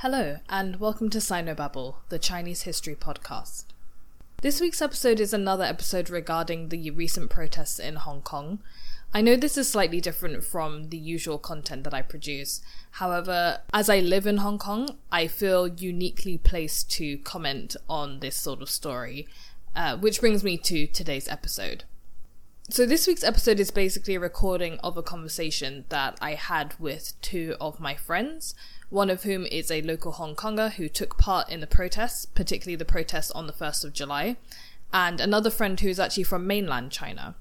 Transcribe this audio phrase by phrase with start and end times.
[0.00, 3.64] Hello, and welcome to Sinobabble, the Chinese history podcast.
[4.42, 8.58] This week's episode is another episode regarding the recent protests in Hong Kong.
[9.14, 12.60] I know this is slightly different from the usual content that I produce.
[12.90, 18.36] However, as I live in Hong Kong, I feel uniquely placed to comment on this
[18.36, 19.26] sort of story,
[19.74, 21.84] uh, which brings me to today's episode.
[22.68, 27.12] So, this week's episode is basically a recording of a conversation that I had with
[27.22, 28.54] two of my friends,
[28.90, 32.76] one of whom is a local Hong Konger who took part in the protests, particularly
[32.76, 34.36] the protests on the 1st of July,
[34.92, 37.34] and another friend who is actually from mainland China.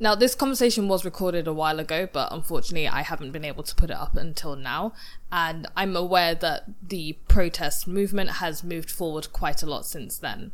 [0.00, 3.74] Now, this conversation was recorded a while ago, but unfortunately, I haven't been able to
[3.74, 4.92] put it up until now.
[5.32, 10.52] And I'm aware that the protest movement has moved forward quite a lot since then.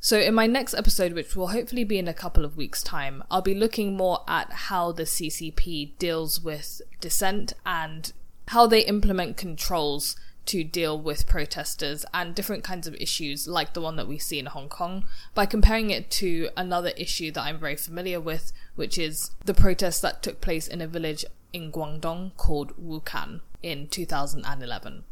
[0.00, 3.22] So, in my next episode, which will hopefully be in a couple of weeks' time,
[3.30, 8.12] I'll be looking more at how the CCP deals with dissent and
[8.48, 10.16] how they implement controls
[10.46, 14.38] to deal with protesters and different kinds of issues like the one that we see
[14.38, 18.96] in Hong Kong by comparing it to another issue that I'm very familiar with, which
[18.96, 25.04] is the protests that took place in a village in Guangdong called Wukan in 2011.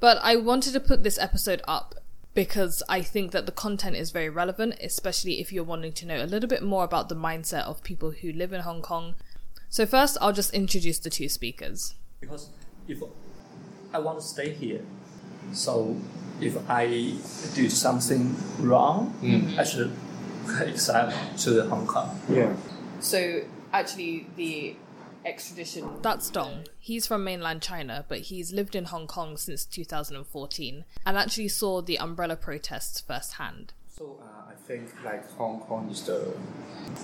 [0.00, 1.94] But I wanted to put this episode up
[2.34, 6.22] because I think that the content is very relevant, especially if you're wanting to know
[6.22, 9.14] a little bit more about the mindset of people who live in Hong Kong.
[9.70, 11.94] So, first, I'll just introduce the two speakers.
[12.20, 12.50] Because
[12.88, 13.02] if
[13.92, 14.82] I want to stay here,
[15.52, 15.96] so
[16.40, 16.86] if I
[17.54, 19.14] do something wrong,
[19.58, 19.92] I should
[20.60, 22.20] exile to Hong Kong.
[22.28, 22.54] Yeah.
[23.00, 24.76] So, actually, the
[25.24, 25.88] extradition.
[26.02, 26.64] That's Dong.
[26.78, 31.80] He's from mainland China, but he's lived in Hong Kong since 2014 and actually saw
[31.80, 33.72] the umbrella protests firsthand.
[33.88, 36.32] So uh, I think like Hong Kong is the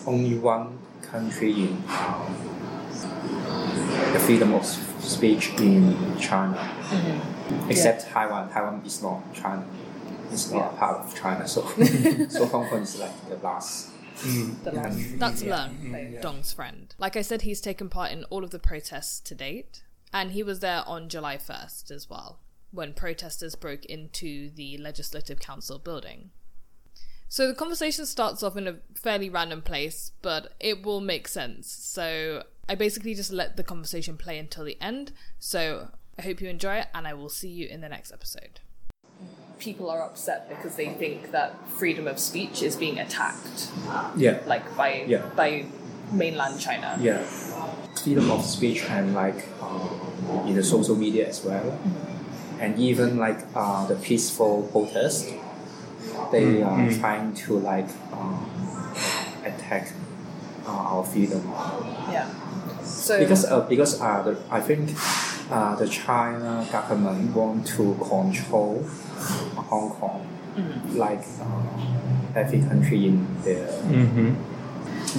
[0.07, 2.37] only one country in um,
[4.13, 4.65] the freedom of
[5.03, 7.71] speech in China, mm-hmm.
[7.71, 8.51] except Taiwan.
[8.51, 9.67] Taiwan is not China.
[10.31, 11.47] It's not a part of China.
[11.47, 11.63] So
[12.29, 13.91] so Hong Kong is like the last.
[14.19, 14.63] Mm.
[14.65, 15.17] The last- Yeah.
[15.17, 15.69] That's Yeah.
[15.69, 16.23] Leung, mm.
[16.23, 16.95] Dong's friend.
[16.99, 19.83] Like I said, he's taken part in all of the protests to date,
[20.13, 25.41] and he was there on July 1st as well, when protesters broke into the Legislative
[25.41, 26.31] Council building.
[27.31, 31.71] So the conversation starts off in a fairly random place, but it will make sense.
[31.71, 35.11] So I basically just let the conversation play until the end.
[35.41, 38.61] So I hope you enjoy it, and I will see you in the next episode.
[39.59, 43.69] People are upset because they think that freedom of speech is being attacked
[44.17, 44.39] Yeah.
[44.47, 45.27] like by Yeah.
[45.35, 45.67] by
[46.13, 46.97] mainland China.
[47.01, 47.19] Yeah.
[48.05, 51.77] Freedom of speech and like uh, in the social media as well,
[52.61, 55.27] and even like uh, the peaceful protest,
[56.31, 58.39] they are trying to like uh,
[59.45, 59.93] attack
[61.01, 61.43] our freedom
[62.13, 62.27] Yeah.
[62.85, 64.91] So because uh, because uh, the, I think
[65.51, 68.85] uh, the China government want to control
[69.57, 70.27] Hong Kong
[70.95, 74.31] like uh, every country in their Mm-hmm.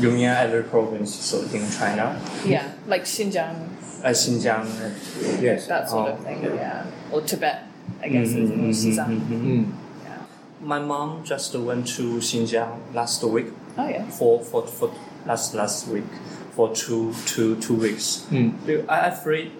[0.01, 2.15] You mean every province so in China?
[2.45, 3.55] yeah, like Xinjiang,
[4.03, 4.65] Uh, Xinjiang.
[5.41, 6.43] yes that sort uh, of thing.
[6.43, 7.63] Yeah, or Tibet,
[8.03, 8.29] I guess.
[8.29, 9.11] is Mhm, mhm, Xizang.
[9.19, 9.43] mhm.
[9.43, 9.65] mm,
[10.05, 10.21] Yeah.
[10.63, 14.03] My mom just went to Xinjiang last week Oh yeah.
[14.17, 14.89] for, for, for
[15.25, 16.05] last last week
[16.55, 18.25] for two two two weeks.
[18.29, 18.53] mm,
[18.89, 19.51] I afraid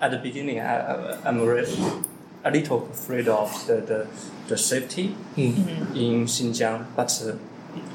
[0.00, 0.60] at the beginning.
[0.60, 4.06] I, I I'm a little afraid of the the,
[4.48, 5.96] the safety mm.
[5.96, 7.36] in Xinjiang, but uh,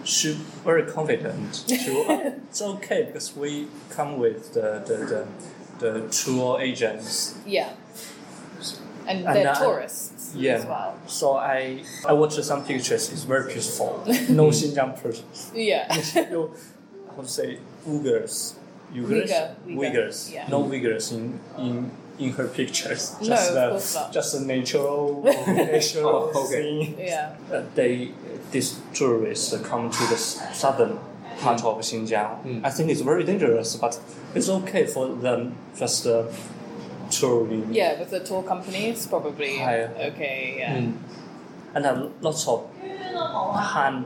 [0.04, 0.34] she
[0.66, 1.64] very confident.
[1.68, 5.28] She, uh, it's okay because we come with the the, the,
[5.80, 7.36] the tour agents.
[7.46, 7.70] Yeah.
[9.08, 10.54] And And they're I- tourists Yeah.
[10.60, 10.94] as well.
[11.08, 13.12] So I I watched some pictures.
[13.12, 14.04] It's very peaceful.
[14.30, 15.26] No Xinjiang person.
[15.56, 15.88] Yeah.
[16.32, 16.52] no,
[17.14, 18.56] I would say Uyghurs.
[18.94, 19.30] Uyghurs?
[19.30, 20.34] Uyghur, Uyghur, Uyghurs.
[20.34, 20.48] yeah.
[20.50, 23.16] No Uyghurs in, in, in her pictures.
[23.22, 24.14] No, Just of the, course not.
[24.14, 26.86] Just a natural, natural Oh, okay.
[26.86, 26.96] thing.
[27.00, 27.36] yeah.
[27.52, 28.12] Uh, they,
[28.52, 31.00] these tourists come to the southern
[31.40, 32.44] part of Xinjiang.
[32.44, 32.66] Mm.
[32.66, 34.00] I think it's very dangerous, but
[34.36, 36.26] it's okay for them just uh,
[37.10, 37.74] touring.
[37.74, 39.92] Yeah, with the tour companies, probably Higher.
[40.14, 40.56] okay.
[40.60, 40.78] Yeah.
[40.78, 40.98] Mm.
[41.74, 42.68] And uh, lots of
[43.16, 44.06] Han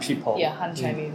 [0.00, 1.12] people Yeah, Han Chinese.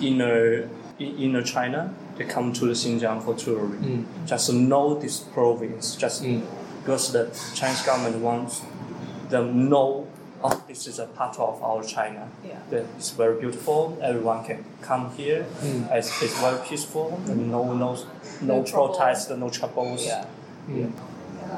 [0.00, 0.68] in inner
[0.98, 1.92] in inner China.
[2.16, 3.82] They come to the Xinjiang for touring.
[3.82, 4.26] Mm.
[4.26, 6.42] Just know this province, just Mm.
[6.82, 7.24] because the
[7.54, 8.62] Chinese government wants
[9.30, 10.06] them know.
[10.46, 12.28] Oh, this is a part of our China.
[12.46, 12.58] Yeah.
[12.70, 13.96] That It's very beautiful.
[14.02, 15.46] Everyone can come here.
[15.62, 15.90] Mm.
[15.90, 17.18] It's, it's very peaceful.
[17.26, 17.96] And no, no, no,
[18.42, 18.88] No trouble.
[18.94, 20.04] protest, no troubles.
[20.06, 20.26] Yeah.
[20.68, 20.92] Mm.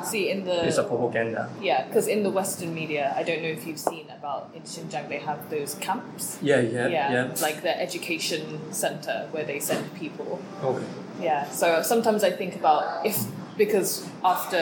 [0.04, 1.48] See in the It's a propaganda.
[1.60, 5.08] yeah, because in the Western media, I don't know if you've seen about in Xinjiang
[5.08, 6.38] they have those camps.
[6.43, 7.34] Yeah, yeah, yeah, yeah.
[7.43, 10.40] like the education center where they send people.
[10.62, 10.84] Okay.
[11.20, 13.25] Yeah, so sometimes I think about if
[13.56, 14.60] because after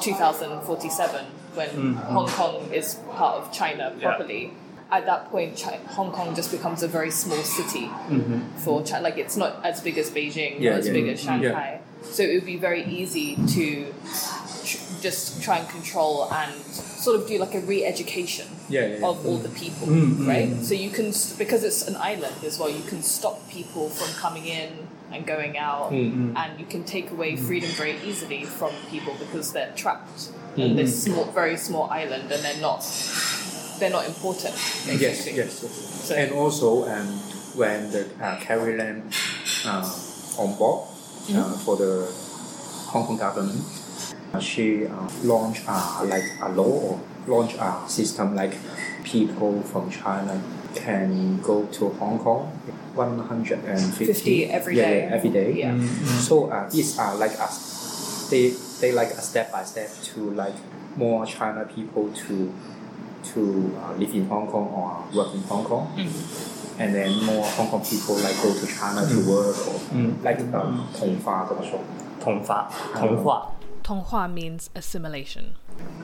[0.00, 1.24] 2047
[1.54, 1.96] when Mm.
[2.14, 4.08] Hong Kong is part of China Yeah.
[4.08, 4.52] properly.
[4.90, 8.40] At that point, Chi- Hong Kong just becomes a very small city Mm-hmm.
[8.64, 9.04] for China.
[9.04, 11.80] Like it's not as big as Beijing Yeah, or as yeah, big as Shanghai.
[11.80, 12.10] Yeah.
[12.10, 13.94] So it would be very easy to
[15.02, 16.52] just try and control and
[17.04, 19.06] sort of do like a re-education Yeah, yeah, yeah.
[19.08, 20.48] of all the people, Mm, mm, right?
[20.48, 20.62] mm.
[20.64, 21.08] So you can
[21.38, 22.70] because it's an island as well.
[22.70, 24.70] You can stop people from coming in
[25.12, 29.52] and going out, Mm, and you can take away freedom very easily from people because
[29.52, 32.80] they're trapped Mm, in this small, very small island, and they're not
[33.78, 34.54] they're not important.
[34.86, 35.38] Yes, Basically.
[35.42, 35.52] yes.
[36.06, 37.08] So- and also, um,
[37.60, 39.10] when the uh, Carrie Lam
[39.66, 39.90] uh,
[40.38, 40.86] on board
[41.34, 41.92] uh, for the
[42.92, 43.64] Hong Kong government,
[44.39, 48.53] she uh, launched uh, like a law or launched a system like
[49.03, 50.39] people from China
[50.75, 52.51] can go to Hong Kong
[52.95, 54.99] 150 50 every yeah, day.
[55.09, 55.51] yeah, every day.
[55.53, 55.87] Yeah.
[56.19, 58.27] So uh, these are like us.
[58.29, 58.49] They
[58.81, 60.55] they like a step by step to like
[60.95, 62.53] more China people to
[63.33, 63.41] to
[63.81, 65.87] uh, live in Hong Kong or work in Hong Kong,
[66.79, 70.21] and then more Hong Kong people like go to China to work or Mm.
[70.23, 71.79] like um, 同化怎么说？
[72.21, 73.49] 同化，同化。
[73.82, 75.54] Tonghua means assimilation.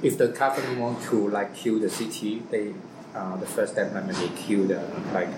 [0.03, 2.75] If the government want to like kill the city, they
[3.15, 4.81] uh, the first step maybe they kill the
[5.13, 5.29] like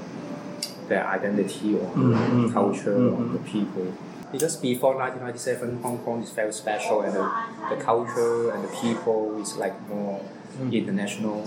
[0.89, 3.33] their identity or Mm, mm, culture mm, of mm.
[3.33, 3.93] the people.
[4.33, 7.31] Because before 1997, Hong Kong is very special, and the,
[7.71, 10.21] the culture and the people is like more
[10.61, 10.73] Mm.
[10.73, 11.47] international.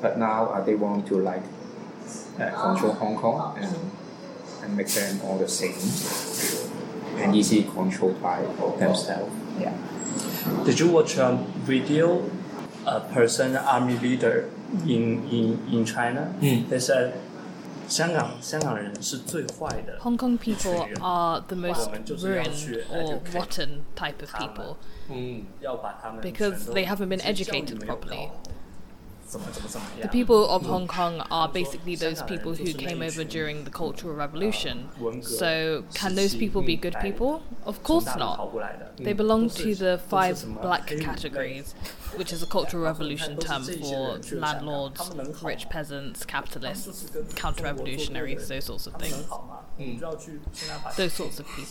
[0.00, 1.42] But now uh, they want to like
[2.40, 3.76] uh, control Hong Kong and
[4.62, 5.76] and make them all the same
[7.22, 8.40] and easily controlled by
[8.78, 9.32] themselves.
[9.59, 9.73] Yeah.
[10.65, 12.23] Did you watch a video?
[12.87, 14.47] A person, army leader
[14.85, 16.33] in in in China.
[16.39, 16.69] Mm.
[16.69, 17.13] They said,
[17.87, 19.97] 香港香港人是最坏的。
[19.99, 24.75] Hong Kong people are the most 我们就是要 ruined 去 or educate rotten type of 他们
[25.09, 28.29] people 要把他们 because 全都 they haven't been 教育 educated 没有 properly.
[30.00, 34.14] The people of Hong Kong are basically those people who came over during the Cultural
[34.14, 34.88] Revolution.
[35.22, 37.42] So, can those people be good people?
[37.64, 38.96] Of course not.
[38.96, 41.74] They belong to the five black categories,
[42.16, 45.10] which is a Cultural Revolution term for landlords,
[45.42, 49.28] rich peasants, capitalists, counter revolutionaries, those sorts of things.
[50.96, 51.64] Those sorts of people.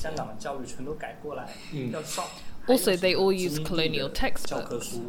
[1.74, 2.30] Mm.
[2.68, 5.00] Also, they all use colonial textbooks.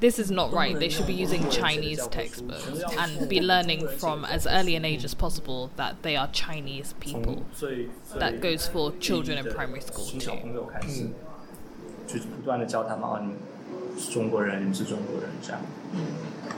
[0.00, 0.78] This is not right.
[0.78, 5.14] They should be using Chinese textbooks and be learning from as early an age as
[5.14, 7.44] possible that they are Chinese people.
[8.16, 10.30] That goes for children in primary school too.
[10.30, 11.14] Mm.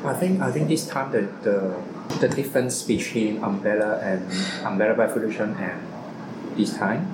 [0.04, 1.82] I think I think this time the the,
[2.18, 4.22] the difference between umbrella and
[4.64, 5.80] umbrella Revolution and
[6.56, 7.06] this time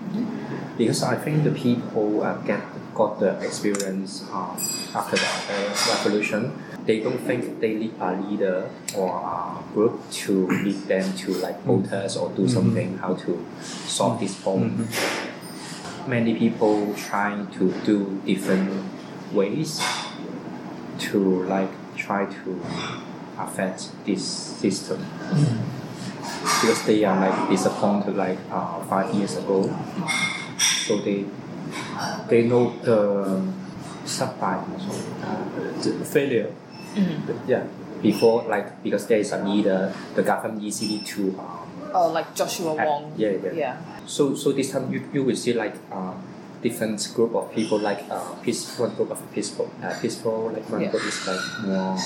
[0.78, 2.60] because I think the people are get
[2.96, 4.56] got the experience um,
[4.94, 6.52] after the revolution.
[6.86, 11.60] They don't think they need a leader or a group to lead them to like
[11.60, 11.64] mm.
[11.64, 12.48] protest or do mm-hmm.
[12.48, 14.86] something how to solve this problem.
[14.86, 16.10] Mm-hmm.
[16.10, 18.70] Many people trying to do different
[19.32, 19.82] ways
[21.10, 22.62] to like try to
[23.38, 25.04] affect this system.
[25.30, 25.58] Mm.
[26.60, 29.68] Because they are like disappointed like uh, five years ago.
[30.86, 31.26] So they
[32.28, 33.42] they know the
[34.04, 34.62] survive
[35.82, 37.64] The failure，yeah
[38.02, 41.62] before like because there is a leader the government easily to um,
[41.94, 43.12] Oh, like Joshua Wong.
[43.16, 43.74] yeah, yeah Yeah.
[44.06, 46.12] so so this time you, you will see like uh,
[46.62, 50.82] different group of people like uh, peace, one group of peaceful uh, peaceful like one
[50.82, 50.90] Yeah.
[50.90, 51.96] group is like more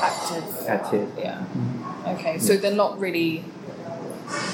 [0.00, 0.44] Active.
[0.68, 1.42] active Yeah.
[2.14, 3.42] Okay, so they're not really.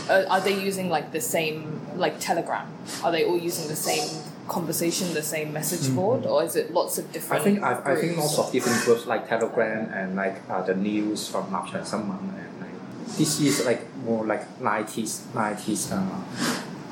[0.09, 2.67] Uh, are they using like the same, like Telegram?
[3.05, 4.09] Are they all using the same
[4.49, 7.41] conversation, the same message board, or is it lots of different?
[7.41, 8.37] I think I, I think groups?
[8.37, 12.61] lots of different groups like Telegram and like uh, the news from Napchat someone and
[12.61, 16.03] like this is like more like nineties nineties uh,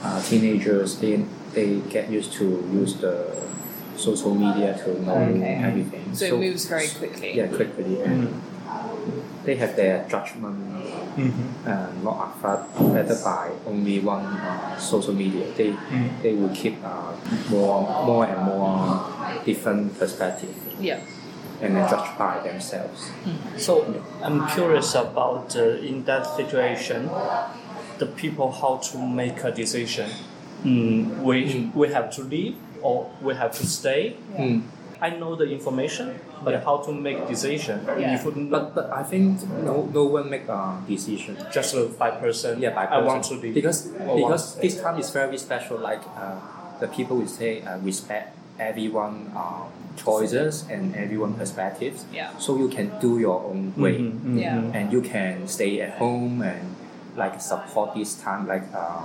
[0.02, 3.26] uh, teenagers they they get used to use the
[3.96, 5.54] social media to know Okay.
[5.62, 6.14] everything.
[6.14, 7.36] So it moves very quickly.
[7.36, 8.40] Yeah, quickly and
[9.44, 10.58] they have their judgment
[11.20, 11.68] Mm-hmm.
[11.68, 15.44] uh, not affect- affected by only one uh, social media.
[15.56, 15.76] They
[16.22, 17.12] they will keep uh,
[17.50, 19.04] more more and more
[19.44, 21.00] different perspective Yeah.
[21.62, 23.10] and then judge by themselves.
[23.56, 23.72] So
[24.22, 27.10] I'm curious about uh, in that situation,
[27.98, 30.08] the people how to make a decision.
[30.64, 34.16] Mm, we we have to leave or we have to stay.
[34.38, 34.62] Mm.
[35.00, 36.12] I know the information,
[36.44, 36.64] but Yeah.
[36.64, 37.80] how to make decision?
[37.86, 38.14] Yeah.
[38.14, 41.36] If we- But but I think no no one make a decision.
[41.52, 42.60] just uh, by person.
[42.60, 43.40] Yeah, by I want person.
[43.40, 43.88] to leave because
[44.20, 45.78] because this time is very special.
[45.80, 46.36] Like uh,
[46.80, 49.64] the people will say uh, respect everyone uh,
[49.96, 52.04] choices and everyone perspectives.
[52.12, 52.28] Yeah.
[52.38, 54.56] So you can do your own way, Mhm, Yeah.
[54.60, 54.74] mhm.
[54.76, 56.76] and you can stay at home and
[57.16, 59.02] like support this time, like uh,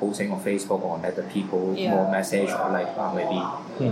[0.00, 1.94] posting on Facebook or let the people Yeah.
[1.94, 3.38] more message or like uh, maybe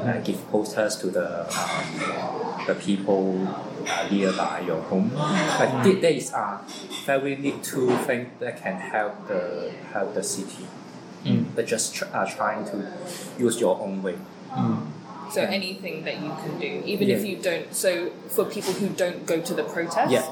[0.01, 3.49] uh, give posters to the um, the people
[3.87, 5.11] uh, nearby your home.
[5.15, 6.61] Like th- there is a
[7.07, 10.67] very little thing that can help the help the city.
[11.57, 12.87] But just tr- uh, trying to
[13.39, 14.15] use your own way.
[15.33, 17.75] So anything that you can do, even if you don't.
[17.75, 20.23] So for people who don't go to the protest, Yeah.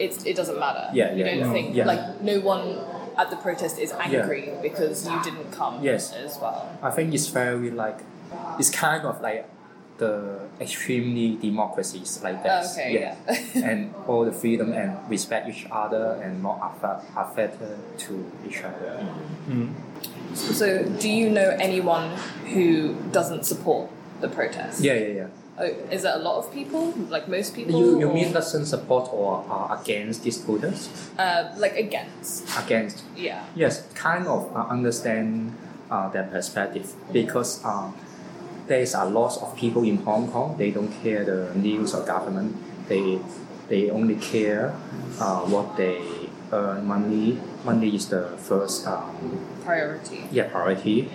[0.00, 0.88] It's it doesn't matter.
[0.92, 1.52] Yeah, you yeah, don't yeah.
[1.52, 1.86] think Yeah.
[1.86, 2.78] like no one
[3.16, 6.12] at the protest is angry because you didn't come Yes.
[6.12, 6.66] as well.
[6.82, 7.98] I think it's very like
[8.58, 9.46] it's kind of like
[9.98, 12.64] the extremely democracies like oh, that.
[12.72, 13.14] Okay, yeah.
[13.70, 19.06] and all the freedom and respect each other and not affect affected to each other.
[19.48, 19.74] Mm.
[20.34, 22.16] So do you know anyone
[22.54, 23.90] who doesn't support
[24.20, 24.80] the protest?
[24.80, 25.26] Yeah, yeah, yeah.
[25.60, 26.92] Oh, is it a lot of people?
[27.12, 27.78] Like most people?
[27.78, 30.88] You, you or- mean doesn't support or are against these protests?
[31.18, 32.48] uh, like against?
[32.58, 33.04] Against.
[33.16, 33.44] Yeah.
[33.54, 35.52] Yes, kind of uh, understand
[35.90, 37.90] uh, their perspective because uh,
[38.68, 40.56] there is a lot of people in Hong Kong.
[40.56, 42.56] They don't care the news or government.
[42.88, 43.18] They
[43.68, 44.74] they only care
[45.20, 46.00] uh, what they
[46.52, 47.38] earn money.
[47.64, 49.12] Money is the first um,
[49.64, 50.24] Priority.
[50.32, 51.06] yeah priority,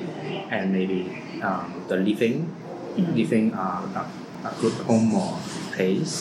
[0.54, 1.10] and maybe
[1.42, 2.54] um, the living,
[2.96, 4.06] living uh,
[4.46, 5.38] a, a good home or
[5.74, 6.14] place.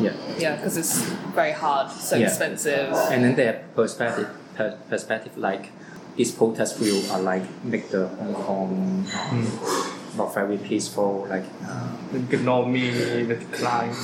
[0.00, 0.12] Yeah.
[0.38, 1.02] Yeah, because it's
[1.34, 2.26] very hard, so Yeah.
[2.28, 2.88] expensive.
[3.12, 5.70] and then their perspective per, perspective like
[6.16, 11.88] this protest will uh, like make the Hong Kong uh, not very peaceful like uh,
[12.32, 13.94] economy the decline.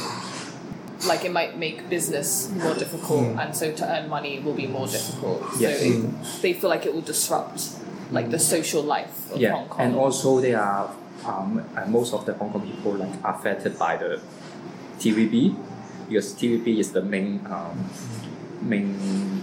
[1.09, 4.87] like it might make business more difficult and so to earn money will be more
[4.87, 5.81] difficult Yes.
[5.81, 7.61] so it, they feel like it will disrupt
[8.13, 10.89] like the social life of yeah Hong Kong and also they are
[11.25, 14.21] um, and most of the Hong Kong people like affected by the
[14.99, 15.57] TVB
[16.09, 17.89] because TVB is the main um,
[18.63, 19.43] main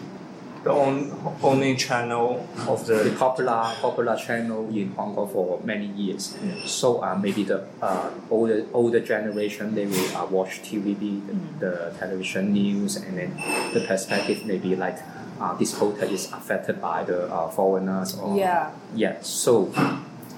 [0.64, 1.12] The on,
[1.44, 6.38] only channel of the the popular popular channel in Hong Kong for many years.
[6.64, 11.74] So uh, maybe the uh, older older generation they will uh, watch TVB, the, the
[12.00, 13.36] television news, and then
[13.74, 15.00] the perspective maybe like
[15.42, 18.72] uh, this protest is affected by the uh, foreigners or Yeah.
[18.96, 19.20] yeah.
[19.20, 19.68] So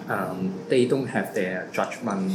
[0.10, 2.32] um, they don't have their judgment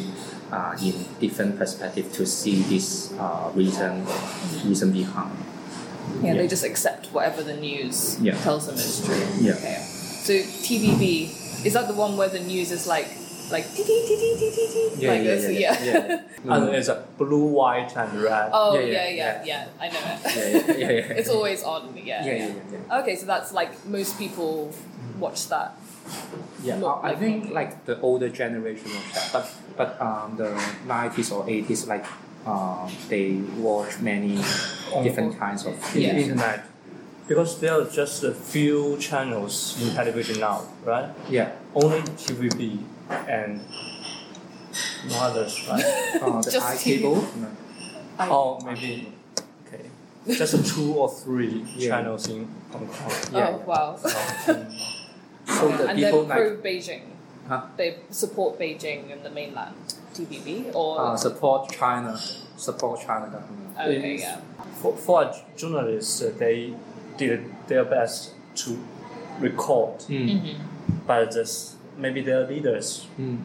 [0.52, 4.04] uh, in different perspective to see this uh, reason
[4.64, 5.36] reason behind.
[6.22, 8.34] yeah, they just accept whatever the news Yeah.
[8.42, 9.54] tells them is true Yeah.
[9.54, 9.78] okay.
[10.26, 10.32] so
[10.66, 13.06] TVB is that the one where the news is like
[13.50, 16.06] like tee tee tee tee tee tee tee Yeah, like yeah, this yeah, yeah,
[16.44, 16.52] yeah.
[16.54, 18.50] and it's a blue, white, and red.
[18.52, 21.18] oh Yeah, yeah yeah, yeah yeah, I know it Yeah, yeah, yeah, yeah.
[21.18, 22.98] it's always on yeah yeah, yeah, yeah, yeah.
[23.00, 24.72] okay so that's like most people
[25.18, 25.74] watch that
[26.62, 30.52] Yeah, Look I I think like the older generation of that, but but um, the
[30.86, 32.04] nineties or eighties like
[32.46, 34.36] uh, they watch many
[35.02, 36.16] different kinds of in Yeah.
[36.20, 36.64] internet.
[37.28, 41.08] Because there are just a few channels in television now, right?
[41.30, 41.52] yeah.
[41.74, 42.82] Only TVB
[43.28, 43.60] and
[45.08, 45.84] no others, right?
[46.22, 47.22] Uh, the Just i-Cable.
[47.38, 47.48] No.
[48.18, 49.12] oh, maybe.
[49.66, 49.86] Okay.
[50.26, 51.88] Just two or three Yeah.
[51.88, 53.12] channels in Hong Kong.
[53.32, 53.54] Yeah.
[53.54, 53.96] oh wow
[55.60, 57.02] So the and people they're pro like Beijing
[57.48, 57.62] huh?
[57.76, 59.74] they support Beijing and the mainland
[60.14, 62.18] TVB or uh, support China,
[62.56, 63.76] support China government.
[63.78, 64.40] okay is- yeah
[64.82, 66.72] For, for a journalist, uh, they
[67.18, 68.32] did their best
[68.64, 68.70] to
[69.38, 70.56] record, Mm.
[71.06, 73.38] but just maybe their leaders Mm.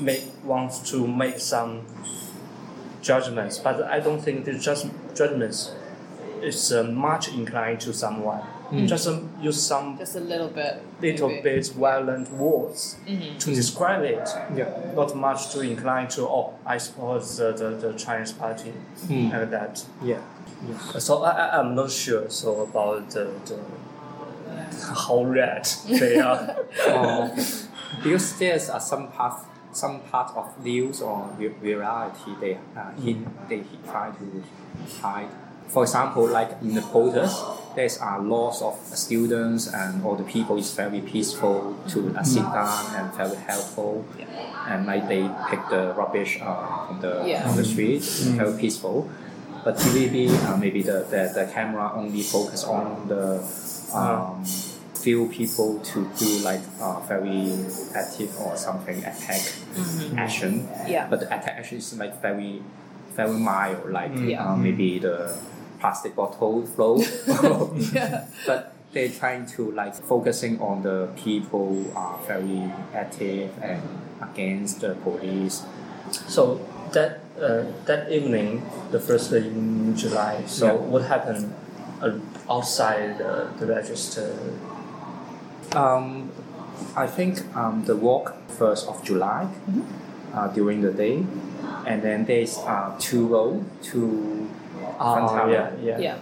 [0.00, 1.70] make wants to make some
[3.02, 5.72] judgments, but I don't think the judge, judgments
[6.40, 8.42] is uh, much inclined to someone.
[8.86, 11.42] Just um, use some just a little bit little maybe.
[11.42, 12.96] bit violent words
[13.38, 14.26] to describe it.
[14.56, 14.92] Yeah.
[14.96, 16.22] Not much to incline to.
[16.22, 18.72] Oh, I suppose the, the, the Chinese party
[19.08, 19.32] Mm.
[19.32, 19.84] like that.
[20.02, 20.20] Yeah.
[20.68, 20.98] Yeah.
[20.98, 22.30] So I, I I'm not sure.
[22.30, 23.58] So about the, the
[24.94, 26.56] how red they are.
[26.86, 27.28] Oh,
[28.02, 29.34] because there's uh, some part
[29.72, 34.42] some part of news or reality they uh, hid, they try to
[35.02, 35.28] hide.
[35.68, 37.42] For example, like in the protest,
[37.74, 42.42] there's a lots of students and all the people is very peaceful to uh, sit
[42.42, 44.04] down and very helpful,
[44.68, 47.42] and like they pick the rubbish uh, from the Yeah.
[47.46, 48.02] from the street,
[48.36, 49.08] very peaceful.
[49.64, 53.38] But TVB, uh, maybe the, the, the camera only focus on the
[53.94, 54.44] um,
[54.94, 57.52] few people to do like uh, very
[57.94, 59.42] active or something attack
[60.16, 60.68] action.
[60.86, 61.06] Yeah.
[61.08, 62.62] But the attack action is like very,
[63.14, 64.44] very mild, like Yeah.
[64.52, 65.30] uh, maybe the
[65.82, 66.94] plastic bottle flow.
[67.94, 68.26] Yeah.
[68.46, 73.82] But they're trying to like focusing on the people are very active and
[74.22, 75.64] against the police.
[76.28, 76.60] So
[76.92, 78.62] that uh, that evening,
[78.92, 80.44] the first day in July.
[80.46, 80.72] So Yeah.
[80.92, 81.50] what happened
[82.04, 82.12] uh,
[82.48, 84.28] outside the, the register?
[85.74, 86.30] Um,
[86.94, 89.48] I think um, the walk first of July
[90.34, 91.24] uh, during the day,
[91.88, 94.00] and then there's uh, two road to
[95.02, 95.98] Ah, Fun yeah, yeah.
[95.98, 96.16] Yeah.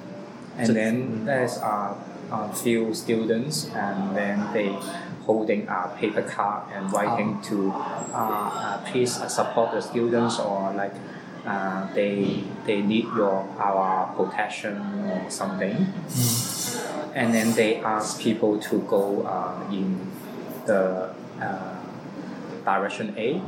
[0.56, 1.92] and So- then there's uh,
[2.32, 4.72] a few students, and then they
[5.26, 10.72] holding a paper card and writing to uh, uh, please uh, support the students or
[10.72, 10.94] like
[11.46, 14.76] uh, they they need your our protection
[15.12, 15.76] or something.
[17.14, 19.98] And then they ask people to go uh, in
[20.66, 21.10] the
[21.42, 21.74] uh,
[22.64, 23.42] direction A.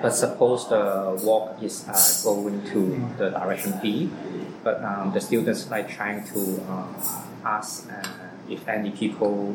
[0.00, 1.92] But suppose the walk is uh,
[2.24, 2.80] going to
[3.18, 4.08] the direction B,
[4.66, 6.90] but um, the students like trying to uh,
[7.44, 8.02] ask uh,
[8.50, 9.54] if any people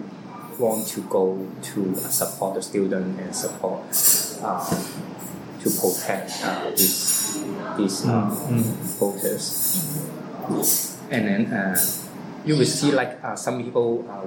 [0.57, 3.83] want to go to support the student and support
[4.39, 4.63] uh,
[5.59, 7.43] to protect uh, this
[7.75, 8.23] this uh,
[8.99, 9.99] voters.
[11.11, 11.75] And then uh,
[12.45, 14.23] you will see like uh, some people uh,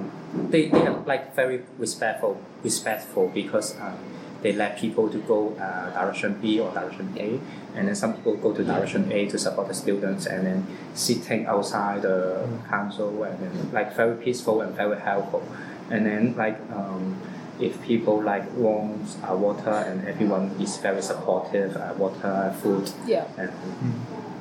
[0.53, 3.97] they, they are like very respectful respectful because uh,
[4.43, 7.39] they let people to go uh, direction B or direction A,
[7.75, 11.45] and then some people go to direction A to support the students, and then sitting
[11.45, 15.43] outside the council, and then like very peaceful and very helpful,
[15.89, 17.15] and then like um,
[17.59, 23.25] if people like want uh, water and everyone is very supportive, uh, water, food, Yeah.
[23.37, 23.51] and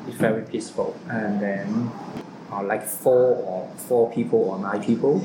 [0.09, 0.97] it's very peaceful.
[1.09, 1.91] And then
[2.53, 5.21] uh, like four or four people or nine people,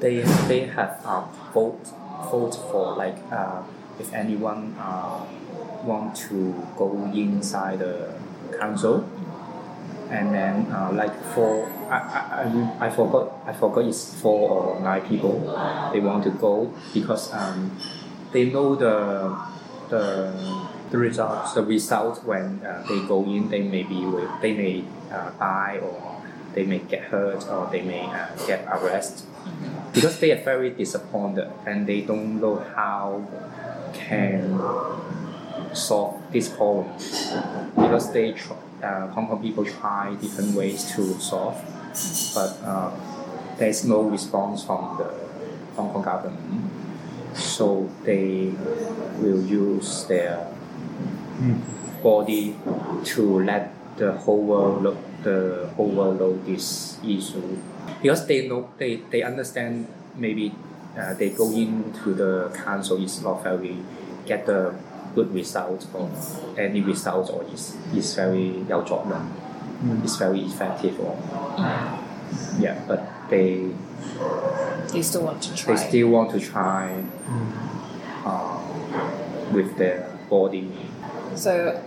[0.00, 1.24] they they have uh,
[1.54, 1.78] vote
[2.30, 3.62] vote for like uh,
[3.98, 5.24] if anyone uh,
[5.84, 8.14] want to go inside the
[8.58, 9.08] council.
[10.10, 15.02] And then uh, like four, I, I, I, forgot I forgot it's four or nine
[15.06, 15.38] people.
[15.92, 17.76] They want to go because um,
[18.32, 19.36] they know the
[19.88, 20.34] the
[20.90, 21.54] The results.
[21.54, 24.82] the result when uh, they go in, they may be with- they may
[25.14, 26.18] uh, die or
[26.50, 29.22] they may get hurt or they may uh, get arrested
[29.94, 33.22] because they are very disappointed and they don't know how
[33.94, 34.58] can
[35.72, 36.88] solve this problem.
[37.76, 41.56] Because they tr- uh, Hong Kong people try different ways to solve
[42.34, 42.90] but uh,
[43.58, 45.10] there's no response from the
[45.76, 46.70] Hong Kong government.
[47.34, 48.52] So they
[49.18, 50.46] will use their
[52.02, 52.56] body
[53.04, 57.58] to let the whole world look, the whole world know this issue.
[58.02, 60.54] Because they know they, they understand maybe
[60.96, 63.76] uh, they go into the council is not very
[64.26, 64.74] get the
[65.14, 66.10] good result or
[66.58, 70.04] any result or is, is very your job mm.
[70.04, 72.60] It's very effective or mm.
[72.60, 73.70] yeah, but they
[74.92, 75.74] they still want to try.
[75.74, 77.04] They still want to try
[78.24, 80.70] um, with their body.
[81.34, 81.82] So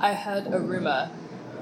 [0.00, 1.10] I heard a rumor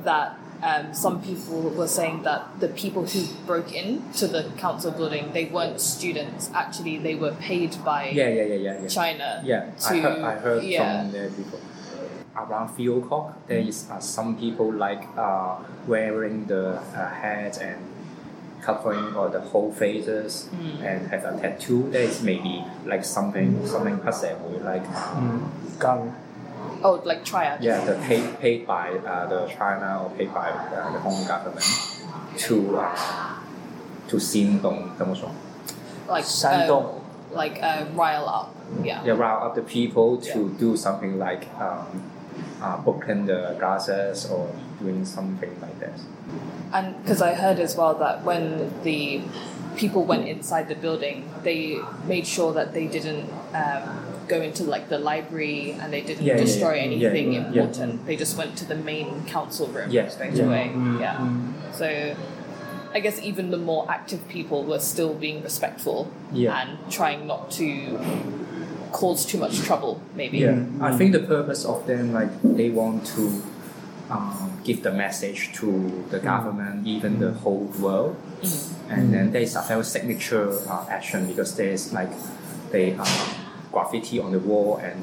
[0.05, 5.32] that um, some people were saying that the people who broke into the council building
[5.34, 6.52] they weren't students.
[6.54, 8.88] Actually, they were paid by yeah yeah yeah yeah, yeah.
[8.88, 9.42] China.
[9.44, 11.02] Yeah, to, I heard, I heard yeah.
[11.02, 11.60] from the people.
[12.34, 17.92] Around three o'clock, there is uh, some people like uh, wearing the uh, hat and
[18.62, 20.48] covering all the whole faces
[20.82, 21.90] and have a tattoo.
[21.92, 25.40] There is maybe like something something 黑社会 like uh,
[25.80, 26.14] Gun.
[26.83, 27.63] Oh, like triad.
[27.63, 31.27] Yeah, the paid paid by uh, the China or paid by uh, the Hong Kong
[31.27, 31.67] government
[32.39, 33.39] to uh,
[34.09, 35.37] to Xindong demonstration.
[36.09, 37.01] Like Shandong.
[37.01, 38.55] Uh, like uh, rile up.
[38.83, 39.05] Yeah.
[39.05, 40.59] yeah, rile up the people to yeah.
[40.59, 42.03] do something like um,
[42.61, 46.01] uh, booking the glasses or doing something like that.
[46.73, 49.23] And because I heard as well that when the
[49.77, 54.89] people went inside the building, they made sure that they didn't um, go into like
[54.89, 56.83] the library and they didn't Yeah, yeah, destroy yeah.
[56.89, 57.47] anything Yeah, yeah.
[57.63, 58.07] important.
[58.07, 60.45] They just went to the main council room Yes, straight yeah.
[60.47, 60.71] away.
[60.75, 61.17] Mm, mm, yeah.
[61.17, 61.53] Mm.
[61.75, 62.17] So
[62.95, 66.59] I guess even the more active people were still being respectful Yeah.
[66.61, 67.67] and trying not to
[68.93, 70.39] cause too much trouble, maybe.
[70.39, 73.43] Yeah, I think the purpose of them like they want to
[74.11, 78.17] um, give the message to the government, even the whole world,
[78.89, 82.09] and then there is a very signature uh, action because there is like
[82.73, 83.05] they uh,
[83.77, 85.01] graffiti on the wall and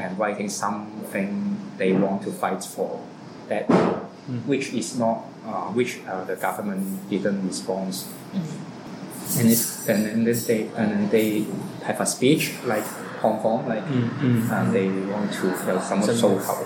[0.00, 1.28] and writing something
[1.76, 2.90] they want to fight for
[3.50, 3.64] that
[4.46, 7.92] which is not uh, which uh, the government didn't respond
[9.38, 11.44] and it, and, and then they and then they
[11.84, 12.86] have a speech like
[13.20, 16.64] Hong Kong like and they want to have some Some- so how